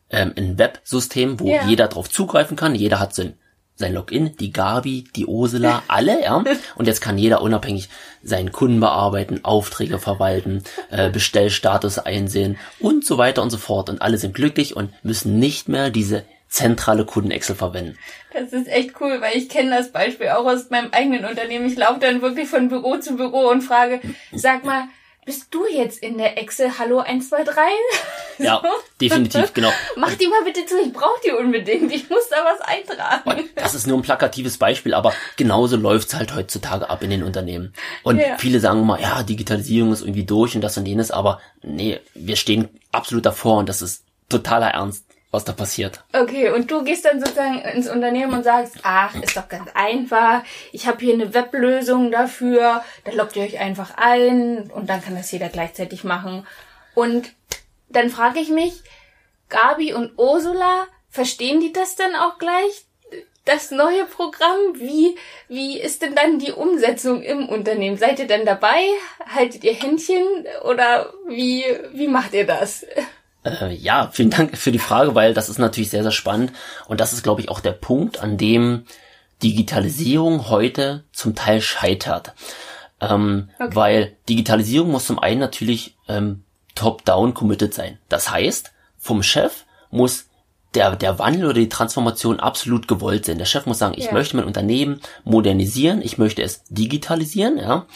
ähm, 0.09 0.33
ein 0.37 0.59
Websystem, 0.59 1.39
wo 1.39 1.49
yeah. 1.49 1.67
jeder 1.67 1.89
drauf 1.89 2.09
zugreifen 2.09 2.57
kann. 2.57 2.75
Jeder 2.75 2.99
hat 2.99 3.15
sein, 3.15 3.35
sein 3.83 3.95
Login, 3.95 4.35
die 4.39 4.53
Gabi, 4.53 5.05
die 5.15 5.27
Ursula, 5.27 5.83
alle, 5.89 6.23
ja. 6.23 6.43
Und 6.77 6.87
jetzt 6.87 7.01
kann 7.01 7.19
jeder 7.19 7.43
unabhängig 7.43 7.89
seinen 8.23 8.53
Kunden 8.53 8.81
bearbeiten, 8.81 9.45
Aufträge 9.45 9.99
verwalten, 9.99 10.65
äh, 10.91 11.11
Bestellstatus 11.11 11.99
einsehen 11.99 12.57
und 12.79 13.05
so 13.05 13.19
weiter 13.19 13.43
und 13.43 13.51
so 13.51 13.59
fort. 13.59 13.91
Und 13.91 14.01
alle 14.01 14.17
sind 14.17 14.35
glücklich 14.35 14.75
und 14.77 14.93
müssen 15.03 15.39
nicht 15.39 15.69
mehr 15.69 15.91
diese 15.91 16.25
zentrale 16.49 17.07
Kunden-Excel 17.07 17.57
verwenden. 17.57 17.99
Das 18.33 18.53
ist 18.53 18.69
echt 18.69 19.01
cool, 19.01 19.21
weil 19.21 19.37
ich 19.37 19.49
kenne 19.49 19.71
das 19.71 19.91
Beispiel 19.91 20.29
auch 20.29 20.45
aus 20.45 20.71
meinem 20.71 20.91
eigenen 20.93 21.25
Unternehmen. 21.25 21.67
Ich 21.67 21.77
laufe 21.77 21.99
dann 22.01 22.23
wirklich 22.23 22.49
von 22.49 22.69
Büro 22.69 22.99
zu 22.99 23.17
Büro 23.17 23.49
und 23.49 23.63
frage, 23.63 24.01
sag 24.33 24.65
mal, 24.65 24.85
bist 25.25 25.55
du 25.55 25.67
jetzt 25.67 26.03
in 26.03 26.19
der 26.19 26.37
Excel 26.39 26.79
Hallo 26.79 26.99
123? 26.99 27.55
so? 28.39 28.45
Ja, 28.45 28.63
definitiv, 29.01 29.55
genau. 29.55 29.71
Mach 29.97 30.13
die 30.15 30.27
mal 30.27 30.43
bitte 30.45 30.67
zu, 30.67 30.81
ich 30.81 30.93
brauche 30.93 31.21
die 31.25 31.31
unbedingt. 31.31 31.93
Ich 31.93 32.11
muss 32.11 32.29
da 32.29 32.45
was 32.45 32.61
eintragen. 32.61 33.49
Das 33.55 33.75
ist 33.75 33.87
nur 33.87 33.99
ein 33.99 34.03
plakatives 34.03 34.59
Beispiel, 34.59 34.95
aber 34.95 35.13
genauso 35.37 35.77
läuft's 35.77 36.15
halt 36.15 36.35
heutzutage 36.35 36.91
ab 36.91 37.03
in 37.03 37.11
den 37.11 37.23
Unternehmen. 37.23 37.73
Und 38.03 38.19
ja. 38.19 38.37
viele 38.39 38.59
sagen 38.59 38.81
immer, 38.81 39.01
ja, 39.01 39.23
Digitalisierung 39.23 39.93
ist 39.93 40.03
irgendwie 40.03 40.25
durch 40.25 40.55
und 40.57 40.61
das 40.63 40.77
und 40.77 40.87
jenes, 40.87 41.11
aber 41.11 41.41
nee, 41.63 42.01
wir 42.15 42.37
stehen 42.37 42.69
absolut 42.91 43.25
davor 43.25 43.59
und 43.59 43.69
das 43.69 43.83
ist 43.83 44.05
totaler 44.29 44.69
Ernst 44.69 45.05
was 45.33 45.45
da 45.45 45.53
passiert. 45.53 46.05
Okay, 46.13 46.51
und 46.51 46.71
du 46.71 46.85
gehst 46.85 47.07
dann 47.07 47.19
sozusagen 47.19 47.59
ins 47.61 47.89
Unternehmen 47.89 48.35
und 48.35 48.45
sagst, 48.45 48.77
ach, 48.83 49.15
ist 49.21 49.37
doch 49.37 49.49
ganz 49.49 49.69
einfach, 49.75 50.45
ich 50.73 50.87
habe 50.87 50.99
hier 51.01 51.15
eine 51.15 51.35
Weblösung 51.35 52.13
dafür, 52.13 52.85
da 53.05 53.13
loggt 53.13 53.35
ihr 53.37 53.43
euch 53.43 53.59
einfach 53.59 53.95
ein 53.97 54.71
und 54.71 54.91
dann 54.91 55.03
kann 55.03 55.17
das 55.17 55.33
jeder 55.33 55.49
gleichzeitig 55.49 56.05
machen. 56.05 56.47
Und 56.95 57.33
dann 57.89 58.11
frage 58.11 58.41
ich 58.41 58.51
mich, 58.51 58.83
Gabi 59.49 59.95
und 59.95 60.19
Ursula, 60.19 60.87
verstehen 61.09 61.61
die 61.61 61.73
das 61.73 61.97
dann 61.97 62.15
auch 62.15 62.39
gleich? 62.39 62.85
Das 63.47 63.71
neue 63.71 64.05
Programm, 64.05 64.75
wie, 64.75 65.17
wie 65.49 65.81
ist 65.81 66.03
denn 66.03 66.15
dann 66.15 66.39
die 66.39 66.53
Umsetzung 66.53 67.23
im 67.23 67.49
Unternehmen? 67.49 67.97
Seid 67.97 68.21
ihr 68.21 68.29
denn 68.29 68.47
dabei? 68.47 68.85
Haltet 69.35 69.65
ihr 69.65 69.75
Händchen 69.75 70.25
oder 70.65 71.13
wie, 71.27 71.65
wie 71.93 72.07
macht 72.07 72.35
ihr 72.35 72.47
das? 72.47 72.87
Äh, 73.45 73.75
ja, 73.75 74.11
vielen 74.13 74.31
Dank 74.31 74.57
für 74.57 74.73
die 74.73 74.79
Frage, 74.79 75.15
weil 75.15 75.35
das 75.35 75.49
ist 75.49 75.59
natürlich 75.59 75.91
sehr, 75.91 76.03
sehr 76.03 76.13
spannend. 76.13 76.53
Und 76.87 77.01
das 77.01 77.13
ist, 77.13 77.23
glaube 77.23 77.41
ich, 77.41 77.49
auch 77.49 77.61
der 77.61 77.73
Punkt, 77.73 78.21
an 78.21 78.37
dem 78.37 78.85
Digitalisierung 79.43 80.49
heute 80.49 81.05
zum 81.13 81.35
Teil 81.35 81.61
scheitert. 81.61 82.35
Ähm, 83.01 83.51
okay. 83.59 83.75
Weil 83.75 84.17
Digitalisierung 84.29 84.91
muss 84.91 85.07
zum 85.07 85.19
einen 85.19 85.41
natürlich 85.41 85.97
ähm, 86.09 86.45
top-down 86.75 87.35
committed 87.35 87.75
sein. 87.75 87.99
Das 88.09 88.31
heißt, 88.31 88.73
vom 88.99 89.23
Chef 89.23 89.65
muss 89.91 90.27
der, 90.75 90.97
der 90.97 91.19
Wandel 91.19 91.47
oder 91.47 91.55
die 91.55 91.69
Transformation 91.69 92.41
absolut 92.41 92.89
gewollt 92.89 93.27
sein. 93.27 93.39
Der 93.39 93.45
Chef 93.45 93.67
muss 93.67 93.79
sagen, 93.79 93.95
ich 93.97 94.07
ja. 94.07 94.13
möchte 94.13 94.37
mein 94.37 94.47
Unternehmen 94.47 95.01
modernisieren, 95.25 96.01
ich 96.01 96.17
möchte 96.17 96.43
es 96.43 96.63
digitalisieren, 96.69 97.59
ja. 97.59 97.87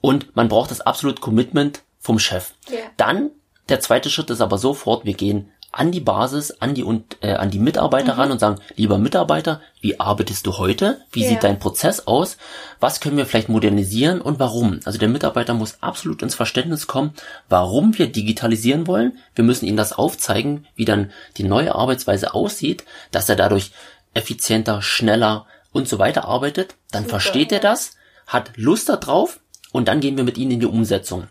Und 0.00 0.36
man 0.36 0.48
braucht 0.48 0.70
das 0.70 0.80
absolut 0.80 1.20
Commitment 1.20 1.82
vom 1.98 2.18
Chef. 2.18 2.52
Ja. 2.68 2.78
Dann 2.96 3.30
der 3.72 3.80
zweite 3.80 4.10
Schritt 4.10 4.28
ist 4.28 4.42
aber 4.42 4.58
sofort, 4.58 5.06
wir 5.06 5.14
gehen 5.14 5.50
an 5.72 5.92
die 5.92 6.00
Basis, 6.00 6.50
an 6.60 6.74
die 6.74 6.84
und 6.84 7.16
äh, 7.22 7.32
an 7.32 7.50
die 7.50 7.58
Mitarbeiter 7.58 8.12
mhm. 8.12 8.20
ran 8.20 8.30
und 8.32 8.38
sagen, 8.38 8.60
lieber 8.76 8.98
Mitarbeiter, 8.98 9.62
wie 9.80 9.98
arbeitest 9.98 10.46
du 10.46 10.58
heute? 10.58 11.00
Wie 11.10 11.22
ja. 11.22 11.30
sieht 11.30 11.42
dein 11.42 11.58
Prozess 11.58 12.06
aus? 12.06 12.36
Was 12.80 13.00
können 13.00 13.16
wir 13.16 13.24
vielleicht 13.24 13.48
modernisieren 13.48 14.20
und 14.20 14.38
warum? 14.38 14.80
Also 14.84 14.98
der 14.98 15.08
Mitarbeiter 15.08 15.54
muss 15.54 15.78
absolut 15.80 16.20
ins 16.22 16.34
Verständnis 16.34 16.86
kommen, 16.86 17.14
warum 17.48 17.96
wir 17.96 18.12
digitalisieren 18.12 18.86
wollen. 18.86 19.16
Wir 19.34 19.44
müssen 19.44 19.64
ihm 19.64 19.78
das 19.78 19.94
aufzeigen, 19.94 20.66
wie 20.76 20.84
dann 20.84 21.10
die 21.38 21.44
neue 21.44 21.74
Arbeitsweise 21.74 22.34
aussieht, 22.34 22.84
dass 23.10 23.30
er 23.30 23.36
dadurch 23.36 23.72
effizienter, 24.12 24.82
schneller 24.82 25.46
und 25.72 25.88
so 25.88 25.98
weiter 25.98 26.26
arbeitet. 26.26 26.74
Dann 26.90 27.04
Super, 27.04 27.20
versteht 27.20 27.52
er 27.52 27.60
das, 27.60 27.96
hat 28.26 28.50
Lust 28.56 28.90
darauf 28.90 29.40
und 29.72 29.88
dann 29.88 30.00
gehen 30.00 30.18
wir 30.18 30.24
mit 30.24 30.36
ihnen 30.36 30.50
in 30.50 30.60
die 30.60 30.66
Umsetzung. 30.66 31.28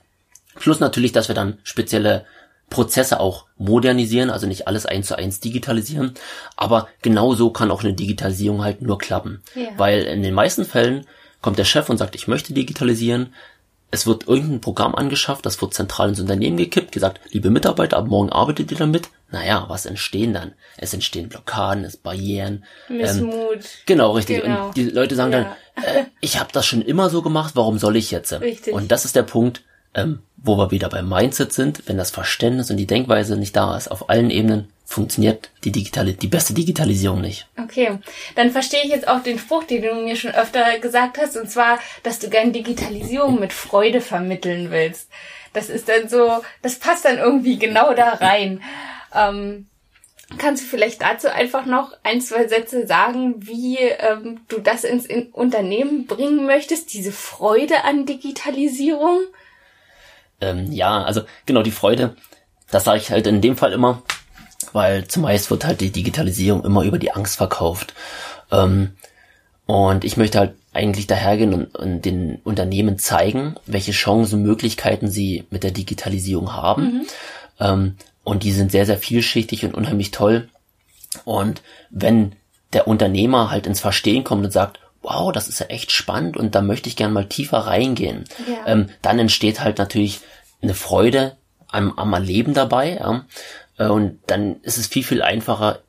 Plus 0.56 0.80
natürlich, 0.80 1.12
dass 1.12 1.28
wir 1.28 1.36
dann 1.36 1.58
spezielle 1.64 2.26
Prozesse 2.72 3.20
auch 3.20 3.46
modernisieren, 3.58 4.32
also 4.32 4.48
nicht 4.48 4.68
alles 4.68 4.88
eins 4.88 5.08
zu 5.08 5.18
eins 5.18 5.40
digitalisieren. 5.40 6.14
Aber 6.56 6.88
genau 7.04 7.36
so 7.36 7.52
kann 7.52 7.70
auch 7.70 7.84
eine 7.84 7.94
Digitalisierung 7.94 8.64
halt 8.64 8.82
nur 8.82 8.98
klappen. 8.98 9.44
Ja. 9.54 9.70
Weil 9.78 10.04
in 10.04 10.24
den 10.24 10.34
meisten 10.34 10.66
Fällen 10.66 11.06
kommt 11.42 11.60
der 11.60 11.66
Chef 11.66 11.90
und 11.90 11.98
sagt, 11.98 12.16
ich 12.16 12.28
möchte 12.28 12.54
digitalisieren. 12.54 13.34
Es 13.94 14.08
wird 14.08 14.26
irgendein 14.26 14.62
Programm 14.62 14.96
angeschafft, 14.96 15.46
das 15.46 15.62
wird 15.62 15.74
zentral 15.74 16.08
ins 16.08 16.22
Unternehmen 16.22 16.56
gekippt, 16.56 16.94
gesagt, 16.94 17.20
liebe 17.32 17.50
Mitarbeiter, 17.50 17.98
ab 17.98 18.08
morgen 18.08 18.32
arbeitet 18.32 18.72
ihr 18.72 18.78
damit. 18.78 19.10
Naja, 19.32 19.66
was 19.68 19.86
entstehen 19.86 20.34
dann? 20.34 20.54
Es 20.78 20.94
entstehen 20.94 21.28
Blockaden, 21.28 21.84
es 21.84 21.98
Barrieren. 21.98 22.64
Missmut. 22.88 23.56
Ähm, 23.56 23.62
genau, 23.86 24.12
richtig. 24.12 24.44
Genau. 24.44 24.68
Und 24.68 24.78
die 24.78 24.86
Leute 24.86 25.16
sagen 25.16 25.34
ja. 25.34 25.58
dann, 25.76 25.84
äh, 25.84 26.06
ich 26.22 26.40
habe 26.40 26.52
das 26.54 26.66
schon 26.66 26.82
immer 26.82 27.10
so 27.10 27.22
gemacht, 27.22 27.52
warum 27.56 27.80
soll 27.80 27.98
ich 27.98 28.12
jetzt? 28.12 28.32
Richtig. 28.32 28.74
Und 28.74 28.94
das 28.94 29.04
ist 29.04 29.18
der 29.18 29.24
Punkt, 29.24 29.62
ähm, 29.94 30.20
wo 30.38 30.58
wir 30.58 30.72
wieder 30.72 30.90
beim 30.90 31.08
Mindset 31.08 31.54
sind, 31.54 31.84
wenn 31.88 31.98
das 31.98 32.12
Verständnis 32.12 32.72
und 32.72 32.78
die 32.78 32.88
Denkweise 32.88 33.38
nicht 33.38 33.56
da 33.56 33.78
ist, 33.78 33.90
auf 33.90 34.10
allen 34.10 34.32
Ebenen 34.32 34.72
funktioniert 34.86 35.52
die 35.64 35.72
digitale, 35.72 36.14
die 36.14 36.28
beste 36.28 36.54
Digitalisierung 36.54 37.22
nicht. 37.22 37.48
Okay, 37.62 38.00
dann 38.36 38.52
verstehe 38.52 38.84
ich 38.84 38.90
jetzt 38.90 39.08
auch 39.08 39.24
den 39.24 39.40
Spruch, 39.40 39.64
den 39.64 39.84
du 39.84 39.94
mir 39.96 40.16
schon 40.16 40.32
öfter 40.32 40.80
gesagt 40.80 41.18
hast, 41.18 41.38
und 41.38 41.50
zwar, 41.50 41.80
dass 42.04 42.20
du 42.20 42.30
gern 42.30 42.52
Digitalisierung 42.52 43.40
mit 43.40 43.54
Freude 43.54 44.02
vermitteln 44.02 44.72
willst. 44.72 45.10
Das 45.54 45.70
ist 45.70 45.88
dann 45.90 46.10
so, 46.10 46.42
das 46.62 46.76
passt 46.76 47.06
dann 47.06 47.18
irgendwie 47.18 47.58
genau 47.58 47.94
da 47.94 48.14
rein. 48.14 48.62
Ähm, 49.14 49.68
kannst 50.38 50.64
du 50.64 50.68
vielleicht 50.68 51.02
dazu 51.02 51.30
einfach 51.30 51.66
noch 51.66 51.94
ein, 52.04 52.22
zwei 52.22 52.48
Sätze 52.48 52.88
sagen, 52.88 53.36
wie 53.38 53.78
ähm, 53.78 54.42
du 54.48 54.60
das 54.60 54.84
ins 54.84 55.06
in 55.06 55.28
Unternehmen 55.28 56.06
bringen 56.06 56.46
möchtest, 56.46 56.94
diese 56.94 57.12
Freude 57.12 57.84
an 57.84 58.06
Digitalisierung? 58.06 59.20
Ähm, 60.42 60.72
ja, 60.72 61.04
also 61.04 61.22
genau 61.46 61.62
die 61.62 61.72
Freude, 61.72 62.16
das 62.70 62.84
sage 62.84 63.00
ich 63.00 63.12
halt 63.12 63.28
in 63.28 63.42
dem 63.42 63.58
Fall 63.58 63.74
immer, 63.74 64.02
weil 64.74 65.08
zumeist 65.08 65.50
wird 65.52 65.66
halt 65.66 65.82
die 65.82 65.92
Digitalisierung 65.92 66.64
immer 66.64 66.84
über 66.84 67.00
die 67.00 67.12
Angst 67.12 67.38
verkauft. 67.38 67.94
Ähm, 68.52 68.92
und 69.66 70.04
ich 70.04 70.18
möchte 70.18 70.40
halt 70.40 70.56
eigentlich 70.74 71.08
dahergehen 71.08 71.54
und, 71.54 71.76
und 71.76 72.02
den 72.04 72.38
Unternehmen 72.44 72.98
zeigen, 72.98 73.56
welche 73.66 73.92
Chancen, 73.92 74.42
Möglichkeiten 74.42 75.10
sie 75.10 75.46
mit 75.50 75.64
der 75.64 75.72
Digitalisierung 75.72 76.54
haben. 76.54 76.84
Mhm. 76.84 77.08
Ähm, 77.60 77.96
und 78.24 78.44
die 78.44 78.52
sind 78.52 78.72
sehr, 78.72 78.86
sehr 78.86 78.98
vielschichtig 78.98 79.66
und 79.66 79.74
unheimlich 79.74 80.12
toll. 80.12 80.50
Und 81.26 81.62
wenn 81.90 82.34
der 82.74 82.88
Unternehmer 82.88 83.50
halt 83.50 83.68
ins 83.68 83.80
Verstehen 83.80 84.24
kommt 84.24 84.46
und 84.46 84.52
sagt, 84.52 84.80
wow, 85.02 85.32
das 85.32 85.48
ist 85.48 85.60
ja 85.60 85.68
echt 85.68 85.92
spannend 85.92 86.38
und 86.38 86.56
da 86.56 86.62
möchte 86.62 86.90
ich 86.90 86.96
gern 86.96 87.14
mal 87.14 87.28
tiefer 87.28 87.60
reingehen, 87.60 88.26
ja. 88.48 88.68
ähm, 88.68 88.90
dann 89.02 89.20
entsteht 89.20 89.62
halt 89.62 89.78
natürlich 89.78 90.22
eine 90.62 90.76
Freude 90.76 91.38
am, 91.68 91.98
am 91.98 92.14
Erleben 92.14 92.54
dabei. 92.54 92.96
Ja? 92.96 93.26
Äh, 93.78 93.88
und 93.88 94.20
dann 94.28 94.62
ist 94.62 94.78
es 94.78 94.88
viel, 94.88 95.04
viel 95.04 95.22
einfacher, 95.22 95.80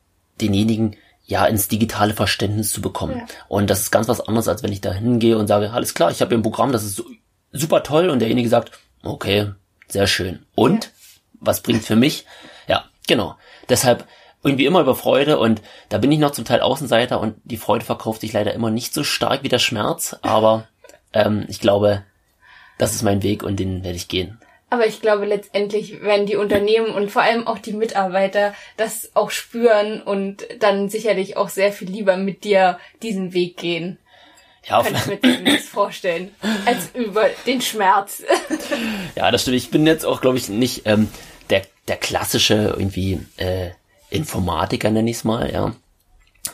denjenigen 0.41 0.97
ja 1.25 1.47
ins 1.47 1.69
digitale 1.69 2.15
Verständnis 2.15 2.73
zu 2.73 2.81
bekommen. 2.81 3.19
Ja. 3.19 3.27
Und 3.49 3.71
das 3.71 3.81
ist 3.81 3.91
ganz 3.91 4.09
was 4.09 4.21
anderes, 4.21 4.49
als 4.49 4.63
wenn 4.63 4.73
ich 4.73 4.81
da 4.81 4.93
hingehe 4.93 5.39
und 5.39 5.47
sage, 5.47 5.71
alles 5.73 5.95
klar, 5.95 6.11
ich 6.11 6.21
habe 6.21 6.31
hier 6.31 6.39
ein 6.39 6.43
Programm, 6.43 6.73
das 6.73 6.85
ist 6.85 7.03
super 7.53 7.83
toll 7.83 8.09
und 8.09 8.19
derjenige 8.19 8.49
sagt, 8.49 8.73
okay, 9.03 9.53
sehr 9.89 10.07
schön. 10.07 10.45
Und 10.55 10.85
ja. 10.85 10.91
was 11.41 11.61
bringt 11.61 11.85
für 11.85 11.97
mich? 11.97 12.27
Ja, 12.67 12.85
genau. 13.07 13.37
Deshalb 13.69 14.07
irgendwie 14.43 14.67
immer 14.67 14.81
über 14.81 14.95
Freude 14.95 15.39
und 15.39 15.63
da 15.89 15.99
bin 15.99 16.11
ich 16.11 16.19
noch 16.19 16.33
zum 16.33 16.45
Teil 16.45 16.61
Außenseiter 16.61 17.21
und 17.21 17.37
die 17.45 17.57
Freude 17.57 17.85
verkauft 17.85 18.21
sich 18.23 18.33
leider 18.33 18.53
immer 18.53 18.71
nicht 18.71 18.93
so 18.93 19.05
stark 19.05 19.43
wie 19.43 19.49
der 19.49 19.59
Schmerz, 19.59 20.17
aber 20.23 20.67
ähm, 21.13 21.45
ich 21.49 21.61
glaube, 21.61 22.03
das 22.79 22.95
ist 22.95 23.03
mein 23.03 23.23
Weg 23.23 23.43
und 23.43 23.61
den 23.61 23.85
werde 23.85 23.97
ich 23.97 24.09
gehen. 24.09 24.39
Aber 24.71 24.87
ich 24.87 25.03
glaube, 25.03 25.27
letztendlich 25.27 26.01
werden 26.01 26.25
die 26.25 26.37
Unternehmen 26.37 26.95
und 26.95 27.11
vor 27.11 27.21
allem 27.21 27.47
auch 27.47 27.59
die 27.59 27.75
Mitarbeiter 27.75 28.55
das 28.79 29.11
auch 29.15 29.31
spüren 29.31 30.01
und 30.01 30.47
dann 30.61 30.89
sicherlich 30.89 31.37
auch 31.37 31.51
sehr 31.51 31.73
viel 31.73 31.91
lieber 31.91 32.17
mit 32.17 32.43
dir 32.43 32.79
diesen 33.03 33.35
Weg 33.35 33.59
gehen. 33.59 33.99
Ja, 34.65 34.83
Kann 34.83 34.95
ich 34.95 35.07
mir 35.23 35.45
das 35.57 35.65
vorstellen, 35.65 36.35
als 36.65 36.91
über 36.95 37.29
den 37.47 37.61
Schmerz. 37.61 38.23
ja, 39.15 39.31
das 39.31 39.43
stimmt. 39.43 39.59
Ich 39.59 39.71
bin 39.71 39.87
jetzt 39.87 40.07
auch, 40.07 40.23
glaube 40.23 40.39
ich, 40.39 40.49
nicht 40.49 40.87
ähm, 40.87 41.11
der, 41.51 41.63
der 41.89 41.97
klassische 41.97 42.75
irgendwie 42.79 43.21
äh, 43.37 43.73
Informatiker, 44.13 44.91
nenne 44.91 45.11
ich 45.11 45.17
es 45.17 45.25
mal, 45.25 45.53
ja. 45.53 45.75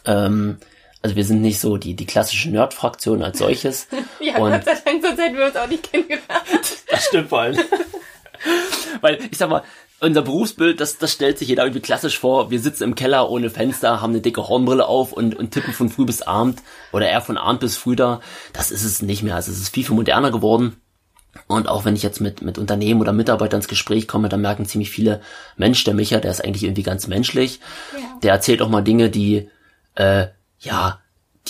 Ähm, 0.05 0.59
also 1.03 1.17
wir 1.17 1.25
sind 1.25 1.41
nicht 1.41 1.61
so 1.61 1.77
die, 1.77 1.95
die 1.95 2.07
klassische 2.07 2.51
Nerd-Fraktion 2.51 3.23
als 3.23 3.39
solches. 3.39 3.89
ja, 4.21 4.37
und 4.39 4.51
Gott 4.53 4.65
sei 4.65 4.79
Dank, 4.85 5.03
sonst 5.03 5.21
hätten 5.21 5.37
wir 5.37 5.47
uns 5.47 5.57
auch 5.57 5.69
nicht 5.69 5.91
kennengelernt. 5.91 6.27
das 6.91 7.07
stimmt 7.07 7.29
vor 7.29 7.41
allem. 7.41 7.59
Weil, 9.01 9.19
ich 9.31 9.39
sag 9.39 9.51
mal, 9.51 9.63
unser 10.01 10.23
Berufsbild, 10.23 10.81
das, 10.81 10.99
das 10.99 11.13
stellt 11.13 11.39
sich 11.39 11.49
jeder 11.49 11.65
irgendwie 11.65 11.81
klassisch 11.81 12.19
vor. 12.19 12.51
Wir 12.51 12.61
sitzen 12.61 12.85
im 12.85 12.95
Keller 12.95 13.31
ohne 13.31 13.51
Fenster, 13.51 14.01
haben 14.01 14.13
eine 14.13 14.21
dicke 14.21 14.49
Hornbrille 14.49 14.87
auf 14.87 15.13
und, 15.13 15.35
und 15.35 15.51
tippen 15.51 15.73
von 15.73 15.89
früh 15.89 16.05
bis 16.05 16.23
abend 16.23 16.63
oder 16.93 17.09
eher 17.09 17.21
von 17.21 17.37
abend 17.37 17.61
bis 17.61 17.77
früh 17.77 17.97
da. 17.97 18.21
Das 18.53 18.71
ist 18.71 18.85
es 18.85 19.03
nicht 19.03 19.23
mehr. 19.23 19.35
Also 19.35 19.51
es 19.51 19.59
ist 19.59 19.75
viel, 19.75 19.85
viel 19.85 19.97
moderner 19.97 20.31
geworden. 20.31 20.77
Und 21.47 21.69
auch 21.69 21.85
wenn 21.85 21.97
ich 21.97 22.03
jetzt 22.03 22.21
mit, 22.21 22.43
mit 22.43 22.59
Unternehmen 22.59 23.01
oder 23.01 23.13
Mitarbeitern 23.13 23.61
ins 23.61 23.69
Gespräch 23.69 24.09
komme, 24.09 24.29
dann 24.29 24.41
merken 24.41 24.67
ziemlich 24.67 24.91
viele, 24.91 25.21
Mensch, 25.57 25.85
der 25.85 25.95
Micha, 25.95 26.19
der 26.19 26.31
ist 26.31 26.45
eigentlich 26.45 26.65
irgendwie 26.65 26.83
ganz 26.83 27.07
menschlich. 27.07 27.61
Ja. 27.95 28.19
Der 28.23 28.33
erzählt 28.33 28.63
auch 28.63 28.69
mal 28.69 28.83
Dinge, 28.83 29.11
die, 29.11 29.49
äh, 29.95 30.27
ja, 30.61 31.01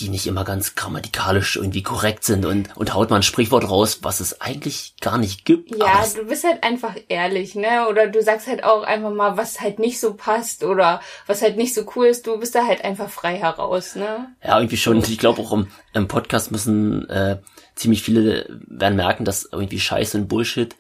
die 0.00 0.08
nicht 0.08 0.26
immer 0.26 0.44
ganz 0.44 0.74
grammatikalisch 0.74 1.56
irgendwie 1.56 1.82
korrekt 1.82 2.24
sind 2.24 2.44
und, 2.44 2.76
und 2.76 2.94
haut 2.94 3.10
mal 3.10 3.16
ein 3.16 3.22
Sprichwort 3.22 3.68
raus, 3.68 4.00
was 4.02 4.20
es 4.20 4.40
eigentlich 4.40 4.94
gar 5.00 5.18
nicht 5.18 5.44
gibt. 5.44 5.74
Ja, 5.74 6.04
du 6.14 6.24
bist 6.26 6.44
halt 6.44 6.62
einfach 6.62 6.94
ehrlich, 7.08 7.54
ne? 7.54 7.88
Oder 7.88 8.06
du 8.06 8.22
sagst 8.22 8.46
halt 8.46 8.64
auch 8.64 8.84
einfach 8.84 9.10
mal, 9.10 9.36
was 9.36 9.60
halt 9.60 9.78
nicht 9.78 9.98
so 9.98 10.14
passt 10.14 10.62
oder 10.64 11.00
was 11.26 11.42
halt 11.42 11.56
nicht 11.56 11.74
so 11.74 11.84
cool 11.96 12.06
ist. 12.06 12.26
Du 12.26 12.38
bist 12.38 12.54
da 12.54 12.66
halt 12.66 12.84
einfach 12.84 13.10
frei 13.10 13.36
heraus, 13.36 13.96
ne? 13.96 14.28
Ja, 14.44 14.58
irgendwie 14.58 14.76
schon. 14.76 14.98
Ich 14.98 15.18
glaube 15.18 15.42
auch 15.42 15.52
im, 15.52 15.68
im 15.94 16.08
Podcast 16.08 16.52
müssen 16.52 17.08
äh, 17.10 17.38
ziemlich 17.78 18.02
viele 18.02 18.60
werden 18.66 18.96
merken, 18.96 19.24
dass 19.24 19.48
irgendwie 19.50 19.80
Scheiße 19.80 20.18
und 20.18 20.28
Bullshit 20.28 20.74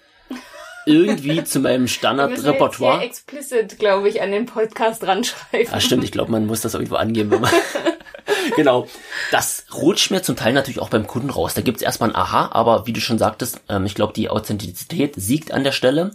irgendwie 0.86 1.44
zu 1.44 1.60
meinem 1.60 1.88
Standardrepertoire. 1.88 3.02
explicit, 3.02 3.78
glaube 3.78 4.08
ich, 4.08 4.20
an 4.20 4.32
den 4.32 4.46
Podcast 4.46 5.06
ranschreiben. 5.06 5.72
Ja, 5.72 5.80
stimmt. 5.80 6.04
Ich 6.04 6.12
glaube, 6.12 6.32
man 6.32 6.46
muss 6.46 6.60
das 6.60 6.74
irgendwo 6.74 6.96
angeben, 6.96 7.30
wenn 7.30 7.40
man 7.42 7.52
genau. 8.56 8.88
Das 9.30 9.66
rutscht 9.74 10.10
mir 10.10 10.22
zum 10.22 10.36
Teil 10.36 10.52
natürlich 10.52 10.80
auch 10.80 10.90
beim 10.90 11.06
Kunden 11.06 11.30
raus. 11.30 11.54
Da 11.54 11.60
gibt's 11.60 11.82
erstmal 11.82 12.10
ein 12.10 12.16
Aha, 12.16 12.50
aber 12.52 12.86
wie 12.86 12.92
du 12.92 13.00
schon 13.00 13.18
sagtest, 13.18 13.60
ähm, 13.68 13.86
ich 13.86 13.94
glaube, 13.94 14.12
die 14.12 14.30
Authentizität 14.30 15.14
siegt 15.16 15.52
an 15.52 15.64
der 15.64 15.72
Stelle. 15.72 16.12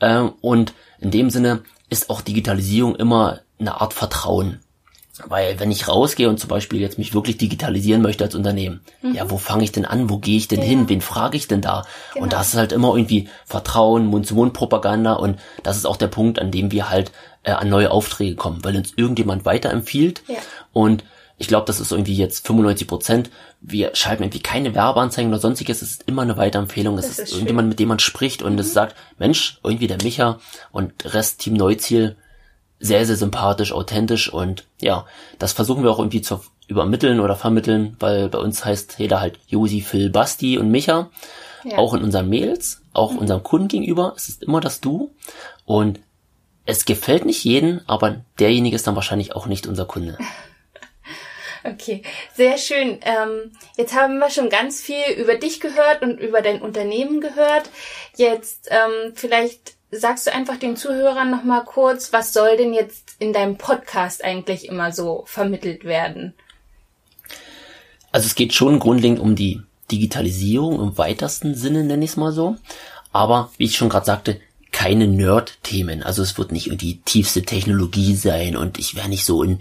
Ja. 0.00 0.20
Ähm, 0.20 0.32
und 0.40 0.74
in 1.00 1.10
dem 1.10 1.30
Sinne 1.30 1.62
ist 1.90 2.10
auch 2.10 2.20
Digitalisierung 2.20 2.96
immer 2.96 3.40
eine 3.58 3.80
Art 3.80 3.92
Vertrauen. 3.92 4.60
Weil 5.26 5.60
wenn 5.60 5.70
ich 5.70 5.88
rausgehe 5.88 6.28
und 6.28 6.40
zum 6.40 6.48
Beispiel 6.48 6.80
jetzt 6.80 6.96
mich 6.96 7.12
wirklich 7.12 7.36
digitalisieren 7.36 8.00
möchte 8.00 8.24
als 8.24 8.34
Unternehmen, 8.34 8.80
mhm. 9.02 9.14
ja, 9.14 9.30
wo 9.30 9.36
fange 9.36 9.62
ich 9.62 9.70
denn 9.70 9.84
an? 9.84 10.08
Wo 10.08 10.18
gehe 10.18 10.38
ich 10.38 10.48
denn 10.48 10.60
ja. 10.60 10.64
hin? 10.64 10.88
Wen 10.88 11.02
frage 11.02 11.36
ich 11.36 11.48
denn 11.48 11.60
da? 11.60 11.84
Genau. 12.14 12.24
Und 12.24 12.32
das 12.32 12.48
ist 12.48 12.56
halt 12.56 12.72
immer 12.72 12.94
irgendwie 12.94 13.28
Vertrauen, 13.44 14.06
Mund-zu-Mund-Propaganda 14.06 15.12
und 15.12 15.38
das 15.62 15.76
ist 15.76 15.84
auch 15.84 15.98
der 15.98 16.06
Punkt, 16.06 16.38
an 16.38 16.50
dem 16.50 16.72
wir 16.72 16.88
halt 16.88 17.12
äh, 17.42 17.52
an 17.52 17.68
neue 17.68 17.90
Aufträge 17.90 18.36
kommen, 18.36 18.64
weil 18.64 18.74
uns 18.74 18.94
irgendjemand 18.96 19.44
weiterempfiehlt 19.44 20.22
ja. 20.28 20.36
und 20.72 21.04
ich 21.42 21.48
glaube, 21.48 21.66
das 21.66 21.80
ist 21.80 21.90
irgendwie 21.90 22.14
jetzt 22.14 22.46
95 22.46 22.86
Prozent. 22.86 23.30
Wir 23.60 23.96
schalten 23.96 24.22
irgendwie 24.22 24.40
keine 24.42 24.76
Werbeanzeigen 24.76 25.28
oder 25.28 25.40
sonstiges. 25.40 25.82
Es 25.82 25.90
ist 25.90 26.04
immer 26.06 26.22
eine 26.22 26.36
Weiterempfehlung. 26.36 26.96
Es 26.98 27.08
ist, 27.08 27.18
ist 27.18 27.32
irgendjemand, 27.32 27.68
mit 27.68 27.80
dem 27.80 27.88
man 27.88 27.98
spricht 27.98 28.42
und 28.42 28.52
mhm. 28.52 28.58
es 28.60 28.72
sagt, 28.72 28.94
Mensch, 29.18 29.58
irgendwie 29.64 29.88
der 29.88 29.98
Micha 30.04 30.38
und 30.70 30.92
Rest 31.04 31.40
Team 31.40 31.54
Neuziel, 31.54 32.16
sehr, 32.82 33.06
sehr 33.06 33.16
sympathisch, 33.16 33.72
authentisch 33.72 34.32
und 34.32 34.66
ja, 34.80 35.06
das 35.38 35.52
versuchen 35.52 35.84
wir 35.84 35.90
auch 35.90 36.00
irgendwie 36.00 36.20
zu 36.20 36.40
übermitteln 36.66 37.20
oder 37.20 37.36
vermitteln, 37.36 37.96
weil 38.00 38.28
bei 38.28 38.38
uns 38.38 38.64
heißt 38.64 38.96
jeder 38.98 39.20
halt 39.20 39.38
Josi, 39.46 39.80
Phil, 39.80 40.10
Basti 40.10 40.58
und 40.58 40.70
Micha. 40.70 41.10
Ja. 41.64 41.78
Auch 41.78 41.94
in 41.94 42.02
unseren 42.02 42.28
Mails, 42.28 42.82
auch 42.92 43.12
mhm. 43.12 43.18
unserem 43.18 43.42
Kunden 43.44 43.68
gegenüber. 43.68 44.14
Es 44.16 44.28
ist 44.28 44.42
immer 44.42 44.60
das 44.60 44.80
Du. 44.80 45.14
Und 45.64 46.00
es 46.66 46.84
gefällt 46.84 47.24
nicht 47.24 47.44
jeden, 47.44 47.88
aber 47.88 48.24
derjenige 48.40 48.74
ist 48.74 48.86
dann 48.86 48.96
wahrscheinlich 48.96 49.36
auch 49.36 49.46
nicht 49.46 49.66
unser 49.66 49.84
Kunde. 49.84 50.18
Okay, 51.64 52.02
sehr 52.34 52.58
schön. 52.58 52.98
Ähm, 53.02 53.52
jetzt 53.76 53.94
haben 53.94 54.18
wir 54.18 54.30
schon 54.30 54.48
ganz 54.48 54.80
viel 54.80 55.12
über 55.16 55.36
dich 55.36 55.60
gehört 55.60 56.02
und 56.02 56.18
über 56.18 56.42
dein 56.42 56.60
Unternehmen 56.60 57.20
gehört. 57.20 57.70
Jetzt 58.16 58.68
ähm, 58.68 59.12
vielleicht 59.14 59.74
sagst 59.92 60.26
du 60.26 60.32
einfach 60.32 60.56
den 60.56 60.76
Zuhörern 60.76 61.30
noch 61.30 61.44
mal 61.44 61.64
kurz, 61.64 62.12
was 62.12 62.32
soll 62.32 62.56
denn 62.56 62.72
jetzt 62.72 63.16
in 63.18 63.32
deinem 63.32 63.58
Podcast 63.58 64.24
eigentlich 64.24 64.66
immer 64.66 64.90
so 64.90 65.24
vermittelt 65.26 65.84
werden? 65.84 66.32
Also 68.10 68.26
es 68.26 68.34
geht 68.34 68.54
schon 68.54 68.78
grundlegend 68.78 69.20
um 69.20 69.36
die 69.36 69.60
Digitalisierung 69.90 70.80
im 70.80 70.98
weitesten 70.98 71.54
Sinne, 71.54 71.84
nenne 71.84 72.04
ich 72.04 72.12
es 72.12 72.16
mal 72.16 72.32
so. 72.32 72.56
Aber 73.12 73.50
wie 73.58 73.66
ich 73.66 73.76
schon 73.76 73.90
gerade 73.90 74.06
sagte, 74.06 74.40
keine 74.70 75.06
Nerd-Themen. 75.06 76.02
Also 76.02 76.22
es 76.22 76.38
wird 76.38 76.50
nicht 76.50 76.80
die 76.80 77.02
tiefste 77.02 77.42
Technologie 77.42 78.14
sein 78.14 78.56
und 78.56 78.78
ich 78.78 78.96
werde 78.96 79.10
nicht 79.10 79.26
so 79.26 79.42
in 79.42 79.58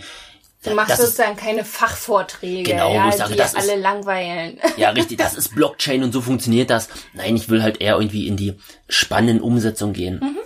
Du 0.64 0.76
machst 0.76 0.98
sozusagen 0.98 1.38
ist, 1.38 1.44
keine 1.44 1.66
Fachvorträge, 1.66 2.72
genau, 2.72 2.94
ja, 2.94 3.06
wo 3.06 3.10
ich 3.10 3.16
sage, 3.16 3.32
die 3.32 3.38
das 3.38 3.56
alle 3.56 3.76
ist, 3.76 3.82
langweilen. 3.82 4.60
Ja, 4.78 4.92
richtig, 4.92 5.18
das 5.18 5.34
ist 5.34 5.56
Blockchain 5.56 6.04
und 6.04 6.12
so 6.12 6.22
funktioniert 6.22 6.70
das. 6.70 6.90
Nein, 7.14 7.36
ich 7.36 7.50
will 7.50 7.64
halt 7.64 7.82
eher 7.82 7.98
irgendwie 7.98 8.28
in 8.28 8.38
die 8.38 8.54
spannenden 8.88 9.42
Umsetzung 9.42 9.94
gehen. 9.94 10.20
Mhm. 10.22 10.38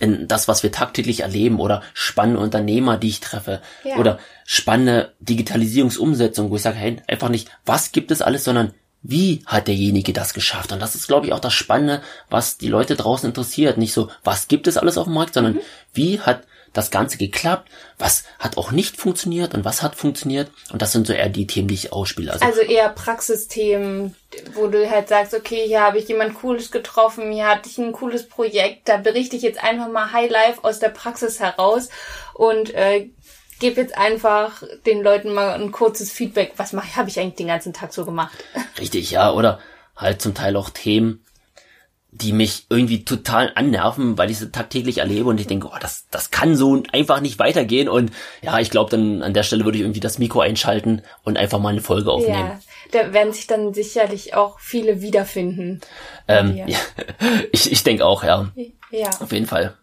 In 0.00 0.28
das, 0.28 0.46
was 0.46 0.62
wir 0.62 0.72
tagtäglich 0.72 1.20
erleben 1.20 1.58
oder 1.58 1.82
spannende 1.94 2.40
Unternehmer, 2.40 2.98
die 2.98 3.08
ich 3.08 3.20
treffe 3.20 3.62
ja. 3.84 3.96
oder 3.96 4.18
spannende 4.44 5.14
Digitalisierungsumsetzung, 5.20 6.50
wo 6.50 6.56
ich 6.56 6.62
sage, 6.62 6.76
hey, 6.76 6.96
einfach 7.08 7.28
nicht, 7.28 7.50
was 7.64 7.92
gibt 7.92 8.10
es 8.10 8.22
alles, 8.22 8.44
sondern 8.44 8.74
wie 9.02 9.42
hat 9.46 9.68
derjenige 9.68 10.12
das 10.12 10.32
geschafft? 10.34 10.72
Und 10.72 10.80
das 10.80 10.94
ist, 10.94 11.08
glaube 11.08 11.26
ich, 11.26 11.32
auch 11.32 11.40
das 11.40 11.54
Spannende, 11.54 12.02
was 12.30 12.58
die 12.58 12.68
Leute 12.68 12.94
draußen 12.94 13.28
interessiert. 13.28 13.76
Nicht 13.76 13.92
so, 13.92 14.08
was 14.22 14.48
gibt 14.48 14.66
es 14.66 14.76
alles 14.76 14.96
auf 14.96 15.04
dem 15.04 15.14
Markt, 15.14 15.34
sondern 15.34 15.54
mhm. 15.54 15.60
wie 15.92 16.20
hat 16.20 16.44
das 16.72 16.90
Ganze 16.90 17.18
geklappt, 17.18 17.70
was 17.98 18.24
hat 18.38 18.56
auch 18.56 18.72
nicht 18.72 18.96
funktioniert 18.96 19.54
und 19.54 19.64
was 19.64 19.82
hat 19.82 19.94
funktioniert. 19.94 20.50
Und 20.72 20.82
das 20.82 20.92
sind 20.92 21.06
so 21.06 21.12
eher 21.12 21.28
die 21.28 21.46
Themen, 21.46 21.68
die 21.68 21.74
ich 21.74 21.92
ausspiele. 21.92 22.32
Also, 22.32 22.44
also 22.44 22.60
eher 22.60 22.88
Praxisthemen, 22.88 24.14
wo 24.54 24.66
du 24.68 24.90
halt 24.90 25.08
sagst, 25.08 25.34
okay, 25.34 25.64
hier 25.66 25.82
habe 25.82 25.98
ich 25.98 26.08
jemand 26.08 26.34
Cooles 26.34 26.70
getroffen, 26.70 27.30
hier 27.32 27.46
hatte 27.46 27.68
ich 27.68 27.78
ein 27.78 27.92
cooles 27.92 28.28
Projekt, 28.28 28.88
da 28.88 28.96
berichte 28.96 29.36
ich 29.36 29.42
jetzt 29.42 29.62
einfach 29.62 29.88
mal 29.88 30.12
High 30.12 30.30
Life 30.30 30.64
aus 30.64 30.78
der 30.78 30.88
Praxis 30.88 31.40
heraus 31.40 31.88
und 32.34 32.72
äh, 32.74 33.10
gebe 33.60 33.80
jetzt 33.80 33.96
einfach 33.96 34.62
den 34.86 35.02
Leuten 35.02 35.32
mal 35.32 35.52
ein 35.52 35.70
kurzes 35.70 36.10
Feedback, 36.10 36.54
was 36.56 36.72
mache 36.72 36.96
habe 36.96 37.08
ich 37.08 37.20
eigentlich 37.20 37.36
den 37.36 37.46
ganzen 37.46 37.72
Tag 37.72 37.92
so 37.92 38.04
gemacht. 38.04 38.32
Richtig, 38.78 39.12
ja, 39.12 39.32
oder 39.32 39.60
halt 39.94 40.20
zum 40.20 40.34
Teil 40.34 40.56
auch 40.56 40.70
Themen, 40.70 41.24
die 42.14 42.32
mich 42.32 42.66
irgendwie 42.68 43.06
total 43.06 43.52
annerven, 43.54 44.18
weil 44.18 44.30
ich 44.30 44.38
sie 44.38 44.52
tagtäglich 44.52 44.98
erlebe 44.98 45.30
und 45.30 45.40
ich 45.40 45.46
denke, 45.46 45.68
oh, 45.68 45.78
das, 45.80 46.06
das 46.10 46.30
kann 46.30 46.56
so 46.56 46.82
einfach 46.92 47.20
nicht 47.20 47.38
weitergehen. 47.38 47.88
Und 47.88 48.12
ja, 48.42 48.60
ich 48.60 48.68
glaube, 48.68 48.90
dann 48.90 49.22
an 49.22 49.32
der 49.32 49.42
Stelle 49.42 49.64
würde 49.64 49.78
ich 49.78 49.82
irgendwie 49.82 50.00
das 50.00 50.18
Mikro 50.18 50.40
einschalten 50.40 51.02
und 51.24 51.38
einfach 51.38 51.58
mal 51.58 51.70
eine 51.70 51.80
Folge 51.80 52.10
aufnehmen. 52.10 52.34
Ja, 52.34 52.60
da 52.90 53.14
werden 53.14 53.32
sich 53.32 53.46
dann 53.46 53.72
sicherlich 53.72 54.34
auch 54.34 54.60
viele 54.60 55.00
wiederfinden. 55.00 55.80
Ähm, 56.28 56.62
ja, 56.66 56.76
ich, 57.52 57.72
ich 57.72 57.82
denke 57.82 58.04
auch, 58.04 58.22
ja. 58.22 58.52
Ja. 58.90 59.08
Auf 59.20 59.32
jeden 59.32 59.46
Fall. 59.46 59.74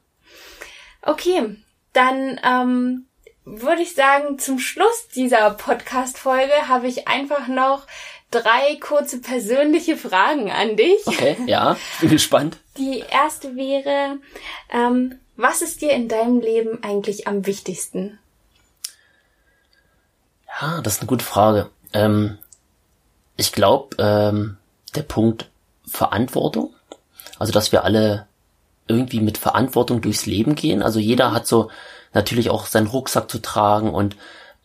Okay, 1.02 1.58
dann 1.94 2.40
ähm, 2.48 3.06
würde 3.44 3.82
ich 3.82 3.96
sagen, 3.96 4.38
zum 4.38 4.60
Schluss 4.60 5.08
dieser 5.16 5.50
Podcast-Folge 5.50 6.68
habe 6.68 6.88
ich 6.88 7.08
einfach 7.08 7.48
noch 7.48 7.88
drei 8.32 8.78
kurze 8.80 9.20
persönliche 9.20 9.98
Fragen 9.98 10.52
an 10.52 10.76
dich. 10.76 11.06
Okay, 11.06 11.38
ja, 11.48 11.78
ich 11.94 12.00
bin 12.02 12.10
gespannt. 12.10 12.58
Die 12.78 13.00
erste 13.00 13.56
wäre, 13.56 14.18
ähm, 14.72 15.20
was 15.36 15.62
ist 15.62 15.82
dir 15.82 15.92
in 15.92 16.08
deinem 16.08 16.40
Leben 16.40 16.84
eigentlich 16.84 17.28
am 17.28 17.46
wichtigsten? 17.46 18.20
Ja, 20.62 20.82
das 20.82 20.96
ist 20.96 21.00
eine 21.02 21.08
gute 21.08 21.26
Frage. 21.26 21.70
Ähm, 21.94 22.38
ich 23.38 23.52
glaube, 23.52 23.96
ähm, 24.00 24.58
der 24.96 25.04
Punkt 25.04 25.50
Verantwortung, 25.88 26.74
also 27.40 27.52
dass 27.52 27.72
wir 27.72 27.84
alle 27.84 28.28
irgendwie 28.88 29.22
mit 29.22 29.38
Verantwortung 29.38 30.02
durchs 30.02 30.26
Leben 30.26 30.56
gehen. 30.56 30.84
Also 30.84 31.00
jeder 31.00 31.32
hat 31.32 31.48
so 31.48 31.70
natürlich 32.14 32.50
auch 32.50 32.66
seinen 32.66 32.88
Rucksack 32.88 33.30
zu 33.30 33.40
tragen 33.40 33.94
und 33.94 34.18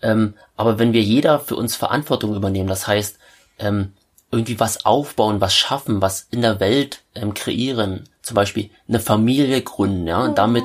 ähm, 0.02 0.34
aber 0.56 0.78
wenn 0.78 0.92
wir 0.92 1.02
jeder 1.02 1.40
für 1.40 1.56
uns 1.56 1.76
Verantwortung 1.76 2.34
übernehmen, 2.34 2.68
das 2.68 2.86
heißt 2.86 3.18
ähm, 3.58 3.92
irgendwie 4.30 4.58
was 4.58 4.84
aufbauen, 4.84 5.40
was 5.40 5.54
schaffen, 5.54 6.02
was 6.02 6.26
in 6.30 6.42
der 6.42 6.60
Welt 6.60 7.02
ähm, 7.14 7.34
kreieren, 7.34 8.08
zum 8.22 8.34
Beispiel 8.34 8.70
eine 8.88 9.00
Familie 9.00 9.62
gründen, 9.62 10.06
ja, 10.06 10.24
und 10.24 10.38
damit 10.38 10.64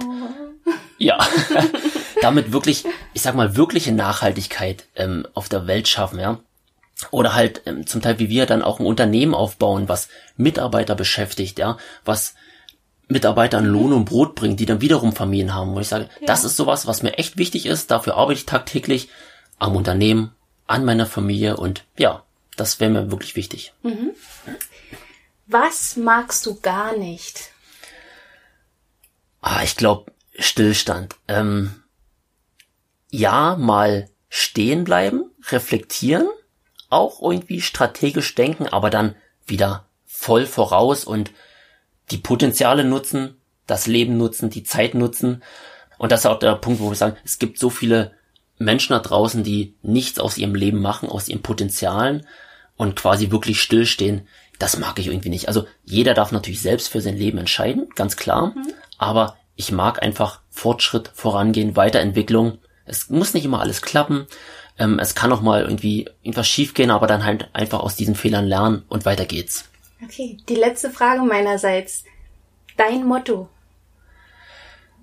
ja, 1.00 1.18
damit 2.22 2.52
wirklich, 2.52 2.86
ich 3.14 3.22
sag 3.22 3.36
mal, 3.36 3.56
wirkliche 3.56 3.92
Nachhaltigkeit 3.92 4.86
ähm, 4.96 5.26
auf 5.34 5.50
der 5.50 5.66
Welt 5.66 5.88
schaffen, 5.88 6.20
ja. 6.20 6.40
Oder 7.12 7.34
halt 7.34 7.62
ähm, 7.66 7.88
zum 7.88 8.02
Teil 8.02 8.20
wie 8.20 8.28
wir 8.28 8.46
dann 8.46 8.62
auch 8.62 8.80
ein 8.80 8.86
Unternehmen 8.86 9.34
aufbauen, 9.34 9.88
was 9.88 10.10
Mitarbeiter 10.36 10.96
beschäftigt, 10.96 11.58
ja, 11.58 11.78
was 12.04 12.36
Mitarbeitern 13.08 13.66
Lohn 13.66 13.94
und 13.94 14.06
Brot 14.06 14.36
bringt, 14.36 14.60
die 14.60 14.66
dann 14.66 14.82
wiederum 14.82 15.14
Familien 15.14 15.56
haben. 15.56 15.74
Wo 15.74 15.80
ich 15.80 15.88
sage, 15.88 16.10
ja. 16.20 16.28
das 16.28 16.44
ist 16.44 16.58
sowas, 16.58 16.86
was 16.86 17.02
mir 17.02 17.18
echt 17.18 17.38
wichtig 17.38 17.66
ist. 17.66 17.90
Dafür 17.90 18.18
arbeite 18.18 18.40
ich 18.40 18.46
tagtäglich 18.46 19.10
am 19.58 19.76
Unternehmen, 19.76 20.34
an 20.68 20.86
meiner 20.86 21.06
Familie 21.06 21.58
und 21.58 21.86
ja, 21.98 22.24
das 22.60 22.80
wäre 22.80 22.92
mir 22.92 23.12
wirklich 23.12 23.36
wichtig. 23.36 23.74
Mhm. 23.84 24.12
Was 25.48 25.96
magst 25.96 26.46
du 26.46 26.60
gar 26.60 26.96
nicht? 26.98 27.52
Ah, 29.42 29.64
ich 29.64 29.76
glaube 29.76 30.12
Stillstand. 30.38 31.16
Ähm, 31.28 31.84
ja, 33.10 33.56
mal 33.58 34.10
stehen 34.30 34.84
bleiben, 34.84 35.32
reflektieren, 35.48 36.28
auch 36.90 37.22
irgendwie 37.22 37.62
strategisch 37.62 38.36
denken, 38.36 38.68
aber 38.68 38.90
dann 38.90 39.16
wieder 39.46 39.86
voll 40.06 40.46
voraus 40.46 41.06
und 41.06 41.32
die 42.12 42.18
Potenziale 42.18 42.84
nutzen, 42.84 43.42
das 43.68 43.88
Leben 43.88 44.18
nutzen, 44.18 44.50
die 44.50 44.64
Zeit 44.64 44.94
nutzen. 44.94 45.44
Und 45.98 46.12
das 46.12 46.22
ist 46.22 46.26
auch 46.26 46.40
der 46.40 46.56
Punkt, 46.56 46.80
wo 46.80 46.90
wir 46.90 46.96
sagen, 46.96 47.18
es 47.24 47.40
gibt 47.40 47.58
so 47.58 47.70
viele 47.70 48.14
Menschen 48.58 48.94
da 48.94 49.00
draußen, 49.00 49.44
die 49.44 49.76
nichts 49.82 50.20
aus 50.20 50.38
ihrem 50.38 50.56
Leben 50.56 50.82
machen, 50.82 51.10
aus 51.10 51.28
ihren 51.28 51.42
Potenzialen 51.42 52.28
und 52.80 52.96
quasi 52.96 53.30
wirklich 53.30 53.62
stillstehen. 53.62 54.26
Das 54.58 54.80
mag 54.80 54.98
ich 55.00 55.08
irgendwie 55.08 55.30
nicht. 55.30 55.50
Also 55.50 55.68
jeder 55.84 56.14
darf 56.14 56.32
natürlich 56.32 56.62
selbst 56.62 56.88
für 56.88 57.02
sein 57.02 57.18
Leben 57.18 57.38
entscheiden, 57.38 57.90
ganz 57.94 58.16
klar. 58.16 58.54
Mhm. 58.56 58.74
Aber 58.98 59.38
ich 59.58 59.74
mag 59.74 60.02
einfach 60.02 60.40
Fortschritt, 60.50 61.12
Vorangehen, 61.14 61.76
Weiterentwicklung. 61.76 62.60
Es 62.86 63.10
muss 63.10 63.34
nicht 63.34 63.44
immer 63.44 63.60
alles 63.60 63.82
klappen. 63.82 64.28
Ähm, 64.78 64.98
es 64.98 65.14
kann 65.14 65.34
auch 65.34 65.42
mal 65.42 65.62
irgendwie 65.62 66.08
irgendwas 66.24 66.48
schiefgehen, 66.48 66.90
aber 66.90 67.06
dann 67.06 67.26
halt 67.26 67.50
einfach 67.52 67.82
aus 67.82 67.98
diesen 67.98 68.16
Fehlern 68.16 68.48
lernen 68.48 68.84
und 68.88 69.06
weiter 69.06 69.26
geht's. 69.26 69.66
Okay, 70.02 70.38
die 70.48 70.56
letzte 70.56 70.90
Frage 70.90 71.22
meinerseits. 71.24 72.06
Dein 72.78 73.06
Motto? 73.06 73.50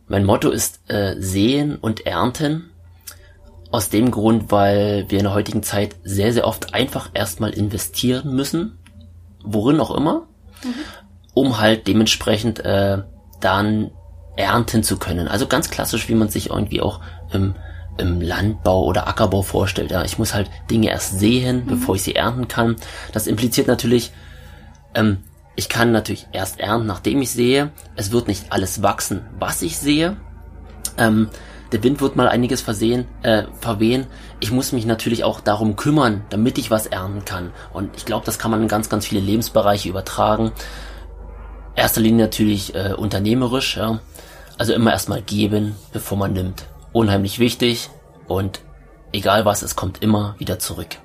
Mein 0.08 0.24
Motto 0.24 0.48
ist 0.48 0.80
äh, 0.88 1.16
sehen 1.18 1.76
und 1.76 2.06
ernten. 2.06 2.70
Aus 3.76 3.90
dem 3.90 4.10
Grund, 4.10 4.50
weil 4.50 5.04
wir 5.10 5.18
in 5.18 5.24
der 5.24 5.34
heutigen 5.34 5.62
Zeit 5.62 5.96
sehr, 6.02 6.32
sehr 6.32 6.46
oft 6.46 6.72
einfach 6.72 7.10
erstmal 7.12 7.50
investieren 7.50 8.34
müssen, 8.34 8.78
worin 9.44 9.80
auch 9.80 9.94
immer, 9.94 10.28
mhm. 10.64 10.74
um 11.34 11.60
halt 11.60 11.86
dementsprechend 11.86 12.60
äh, 12.60 13.02
dann 13.42 13.90
ernten 14.34 14.82
zu 14.82 14.96
können. 14.96 15.28
Also 15.28 15.46
ganz 15.46 15.68
klassisch, 15.68 16.08
wie 16.08 16.14
man 16.14 16.30
sich 16.30 16.48
irgendwie 16.48 16.80
auch 16.80 17.02
im, 17.30 17.54
im 17.98 18.22
Landbau 18.22 18.82
oder 18.82 19.08
Ackerbau 19.08 19.42
vorstellt. 19.42 19.90
Ja, 19.90 20.04
ich 20.04 20.18
muss 20.18 20.32
halt 20.32 20.50
Dinge 20.70 20.88
erst 20.88 21.18
sehen, 21.18 21.64
mhm. 21.66 21.66
bevor 21.66 21.96
ich 21.96 22.02
sie 22.02 22.16
ernten 22.16 22.48
kann. 22.48 22.76
Das 23.12 23.26
impliziert 23.26 23.66
natürlich, 23.66 24.10
ähm, 24.94 25.18
ich 25.54 25.68
kann 25.68 25.92
natürlich 25.92 26.28
erst 26.32 26.60
ernten, 26.60 26.86
nachdem 26.86 27.20
ich 27.20 27.30
sehe. 27.30 27.72
Es 27.94 28.10
wird 28.10 28.26
nicht 28.26 28.52
alles 28.54 28.82
wachsen, 28.82 29.26
was 29.38 29.60
ich 29.60 29.76
sehe. 29.76 30.16
Ähm, 30.96 31.28
der 31.72 31.82
Wind 31.82 32.00
wird 32.00 32.16
mal 32.16 32.28
einiges 32.28 32.60
versehen, 32.60 33.06
äh, 33.22 33.44
verwehen. 33.60 34.06
Ich 34.40 34.52
muss 34.52 34.72
mich 34.72 34.86
natürlich 34.86 35.24
auch 35.24 35.40
darum 35.40 35.76
kümmern, 35.76 36.24
damit 36.30 36.58
ich 36.58 36.70
was 36.70 36.86
ernten 36.86 37.24
kann. 37.24 37.52
Und 37.72 37.96
ich 37.96 38.04
glaube, 38.04 38.24
das 38.24 38.38
kann 38.38 38.50
man 38.50 38.62
in 38.62 38.68
ganz, 38.68 38.88
ganz 38.88 39.06
viele 39.06 39.20
Lebensbereiche 39.20 39.88
übertragen. 39.88 40.52
Erster 41.74 42.00
Linie 42.00 42.26
natürlich 42.26 42.74
äh, 42.74 42.94
unternehmerisch, 42.96 43.76
ja. 43.76 44.00
Also 44.58 44.72
immer 44.72 44.92
erstmal 44.92 45.22
geben, 45.22 45.76
bevor 45.92 46.16
man 46.16 46.32
nimmt. 46.32 46.64
Unheimlich 46.92 47.38
wichtig 47.38 47.90
und 48.26 48.60
egal 49.12 49.44
was, 49.44 49.62
es 49.62 49.76
kommt 49.76 50.02
immer 50.02 50.34
wieder 50.38 50.58
zurück. 50.58 50.96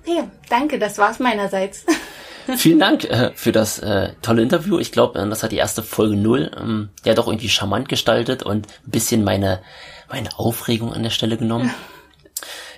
Okay, 0.00 0.24
danke, 0.50 0.78
das 0.78 0.98
war's 0.98 1.18
meinerseits. 1.18 1.86
Vielen 2.56 2.80
Dank 2.80 3.04
äh, 3.04 3.30
für 3.34 3.52
das 3.52 3.78
äh, 3.78 4.10
tolle 4.20 4.42
Interview. 4.42 4.78
Ich 4.78 4.90
glaube, 4.90 5.18
äh, 5.18 5.28
das 5.28 5.42
hat 5.42 5.52
die 5.52 5.58
erste 5.58 5.82
Folge 5.82 6.16
null, 6.16 6.50
ähm, 6.60 6.90
ja 7.04 7.14
doch 7.14 7.28
irgendwie 7.28 7.48
charmant 7.48 7.88
gestaltet 7.88 8.42
und 8.42 8.66
ein 8.66 8.90
bisschen 8.90 9.22
meine, 9.22 9.60
meine 10.12 10.38
Aufregung 10.38 10.92
an 10.92 11.02
der 11.02 11.10
Stelle 11.10 11.36
genommen. 11.36 11.74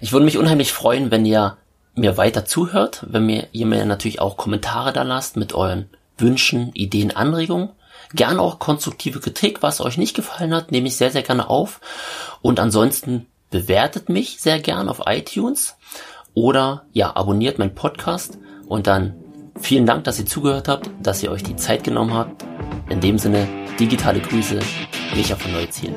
Ich 0.00 0.12
würde 0.12 0.24
mich 0.24 0.38
unheimlich 0.38 0.72
freuen, 0.72 1.10
wenn 1.10 1.26
ihr 1.26 1.56
mir 1.94 2.16
weiter 2.16 2.44
zuhört, 2.44 3.04
wenn 3.08 3.26
mir, 3.26 3.48
ihr 3.52 3.66
mir 3.66 3.84
natürlich 3.84 4.20
auch 4.20 4.36
Kommentare 4.36 4.92
da 4.92 5.02
lasst 5.02 5.36
mit 5.36 5.52
euren 5.52 5.90
Wünschen, 6.16 6.70
Ideen, 6.74 7.14
Anregungen. 7.14 7.70
Gerne 8.14 8.40
auch 8.40 8.60
konstruktive 8.60 9.18
Kritik, 9.18 9.62
was 9.62 9.80
euch 9.80 9.98
nicht 9.98 10.14
gefallen 10.14 10.54
hat, 10.54 10.70
nehme 10.70 10.86
ich 10.86 10.96
sehr, 10.96 11.10
sehr 11.10 11.22
gerne 11.22 11.50
auf. 11.50 11.80
Und 12.40 12.60
ansonsten 12.60 13.26
bewertet 13.50 14.08
mich 14.08 14.40
sehr 14.40 14.60
gern 14.60 14.88
auf 14.88 15.02
iTunes 15.06 15.76
oder 16.34 16.84
ja, 16.92 17.16
abonniert 17.16 17.58
meinen 17.58 17.74
Podcast 17.74 18.38
und 18.66 18.86
dann 18.86 19.14
Vielen 19.60 19.86
Dank, 19.86 20.02
dass 20.02 20.18
ihr 20.18 20.26
zugehört 20.26 20.66
habt, 20.66 20.90
dass 21.00 21.22
ihr 21.22 21.30
euch 21.30 21.44
die 21.44 21.54
Zeit 21.54 21.84
genommen 21.84 22.12
habt. 22.12 22.44
In 22.88 23.00
dem 23.00 23.18
Sinne, 23.18 23.46
digitale 23.78 24.20
Grüße, 24.20 24.58
Micha 25.14 25.36
von 25.36 25.52
Neuziehen. 25.52 25.94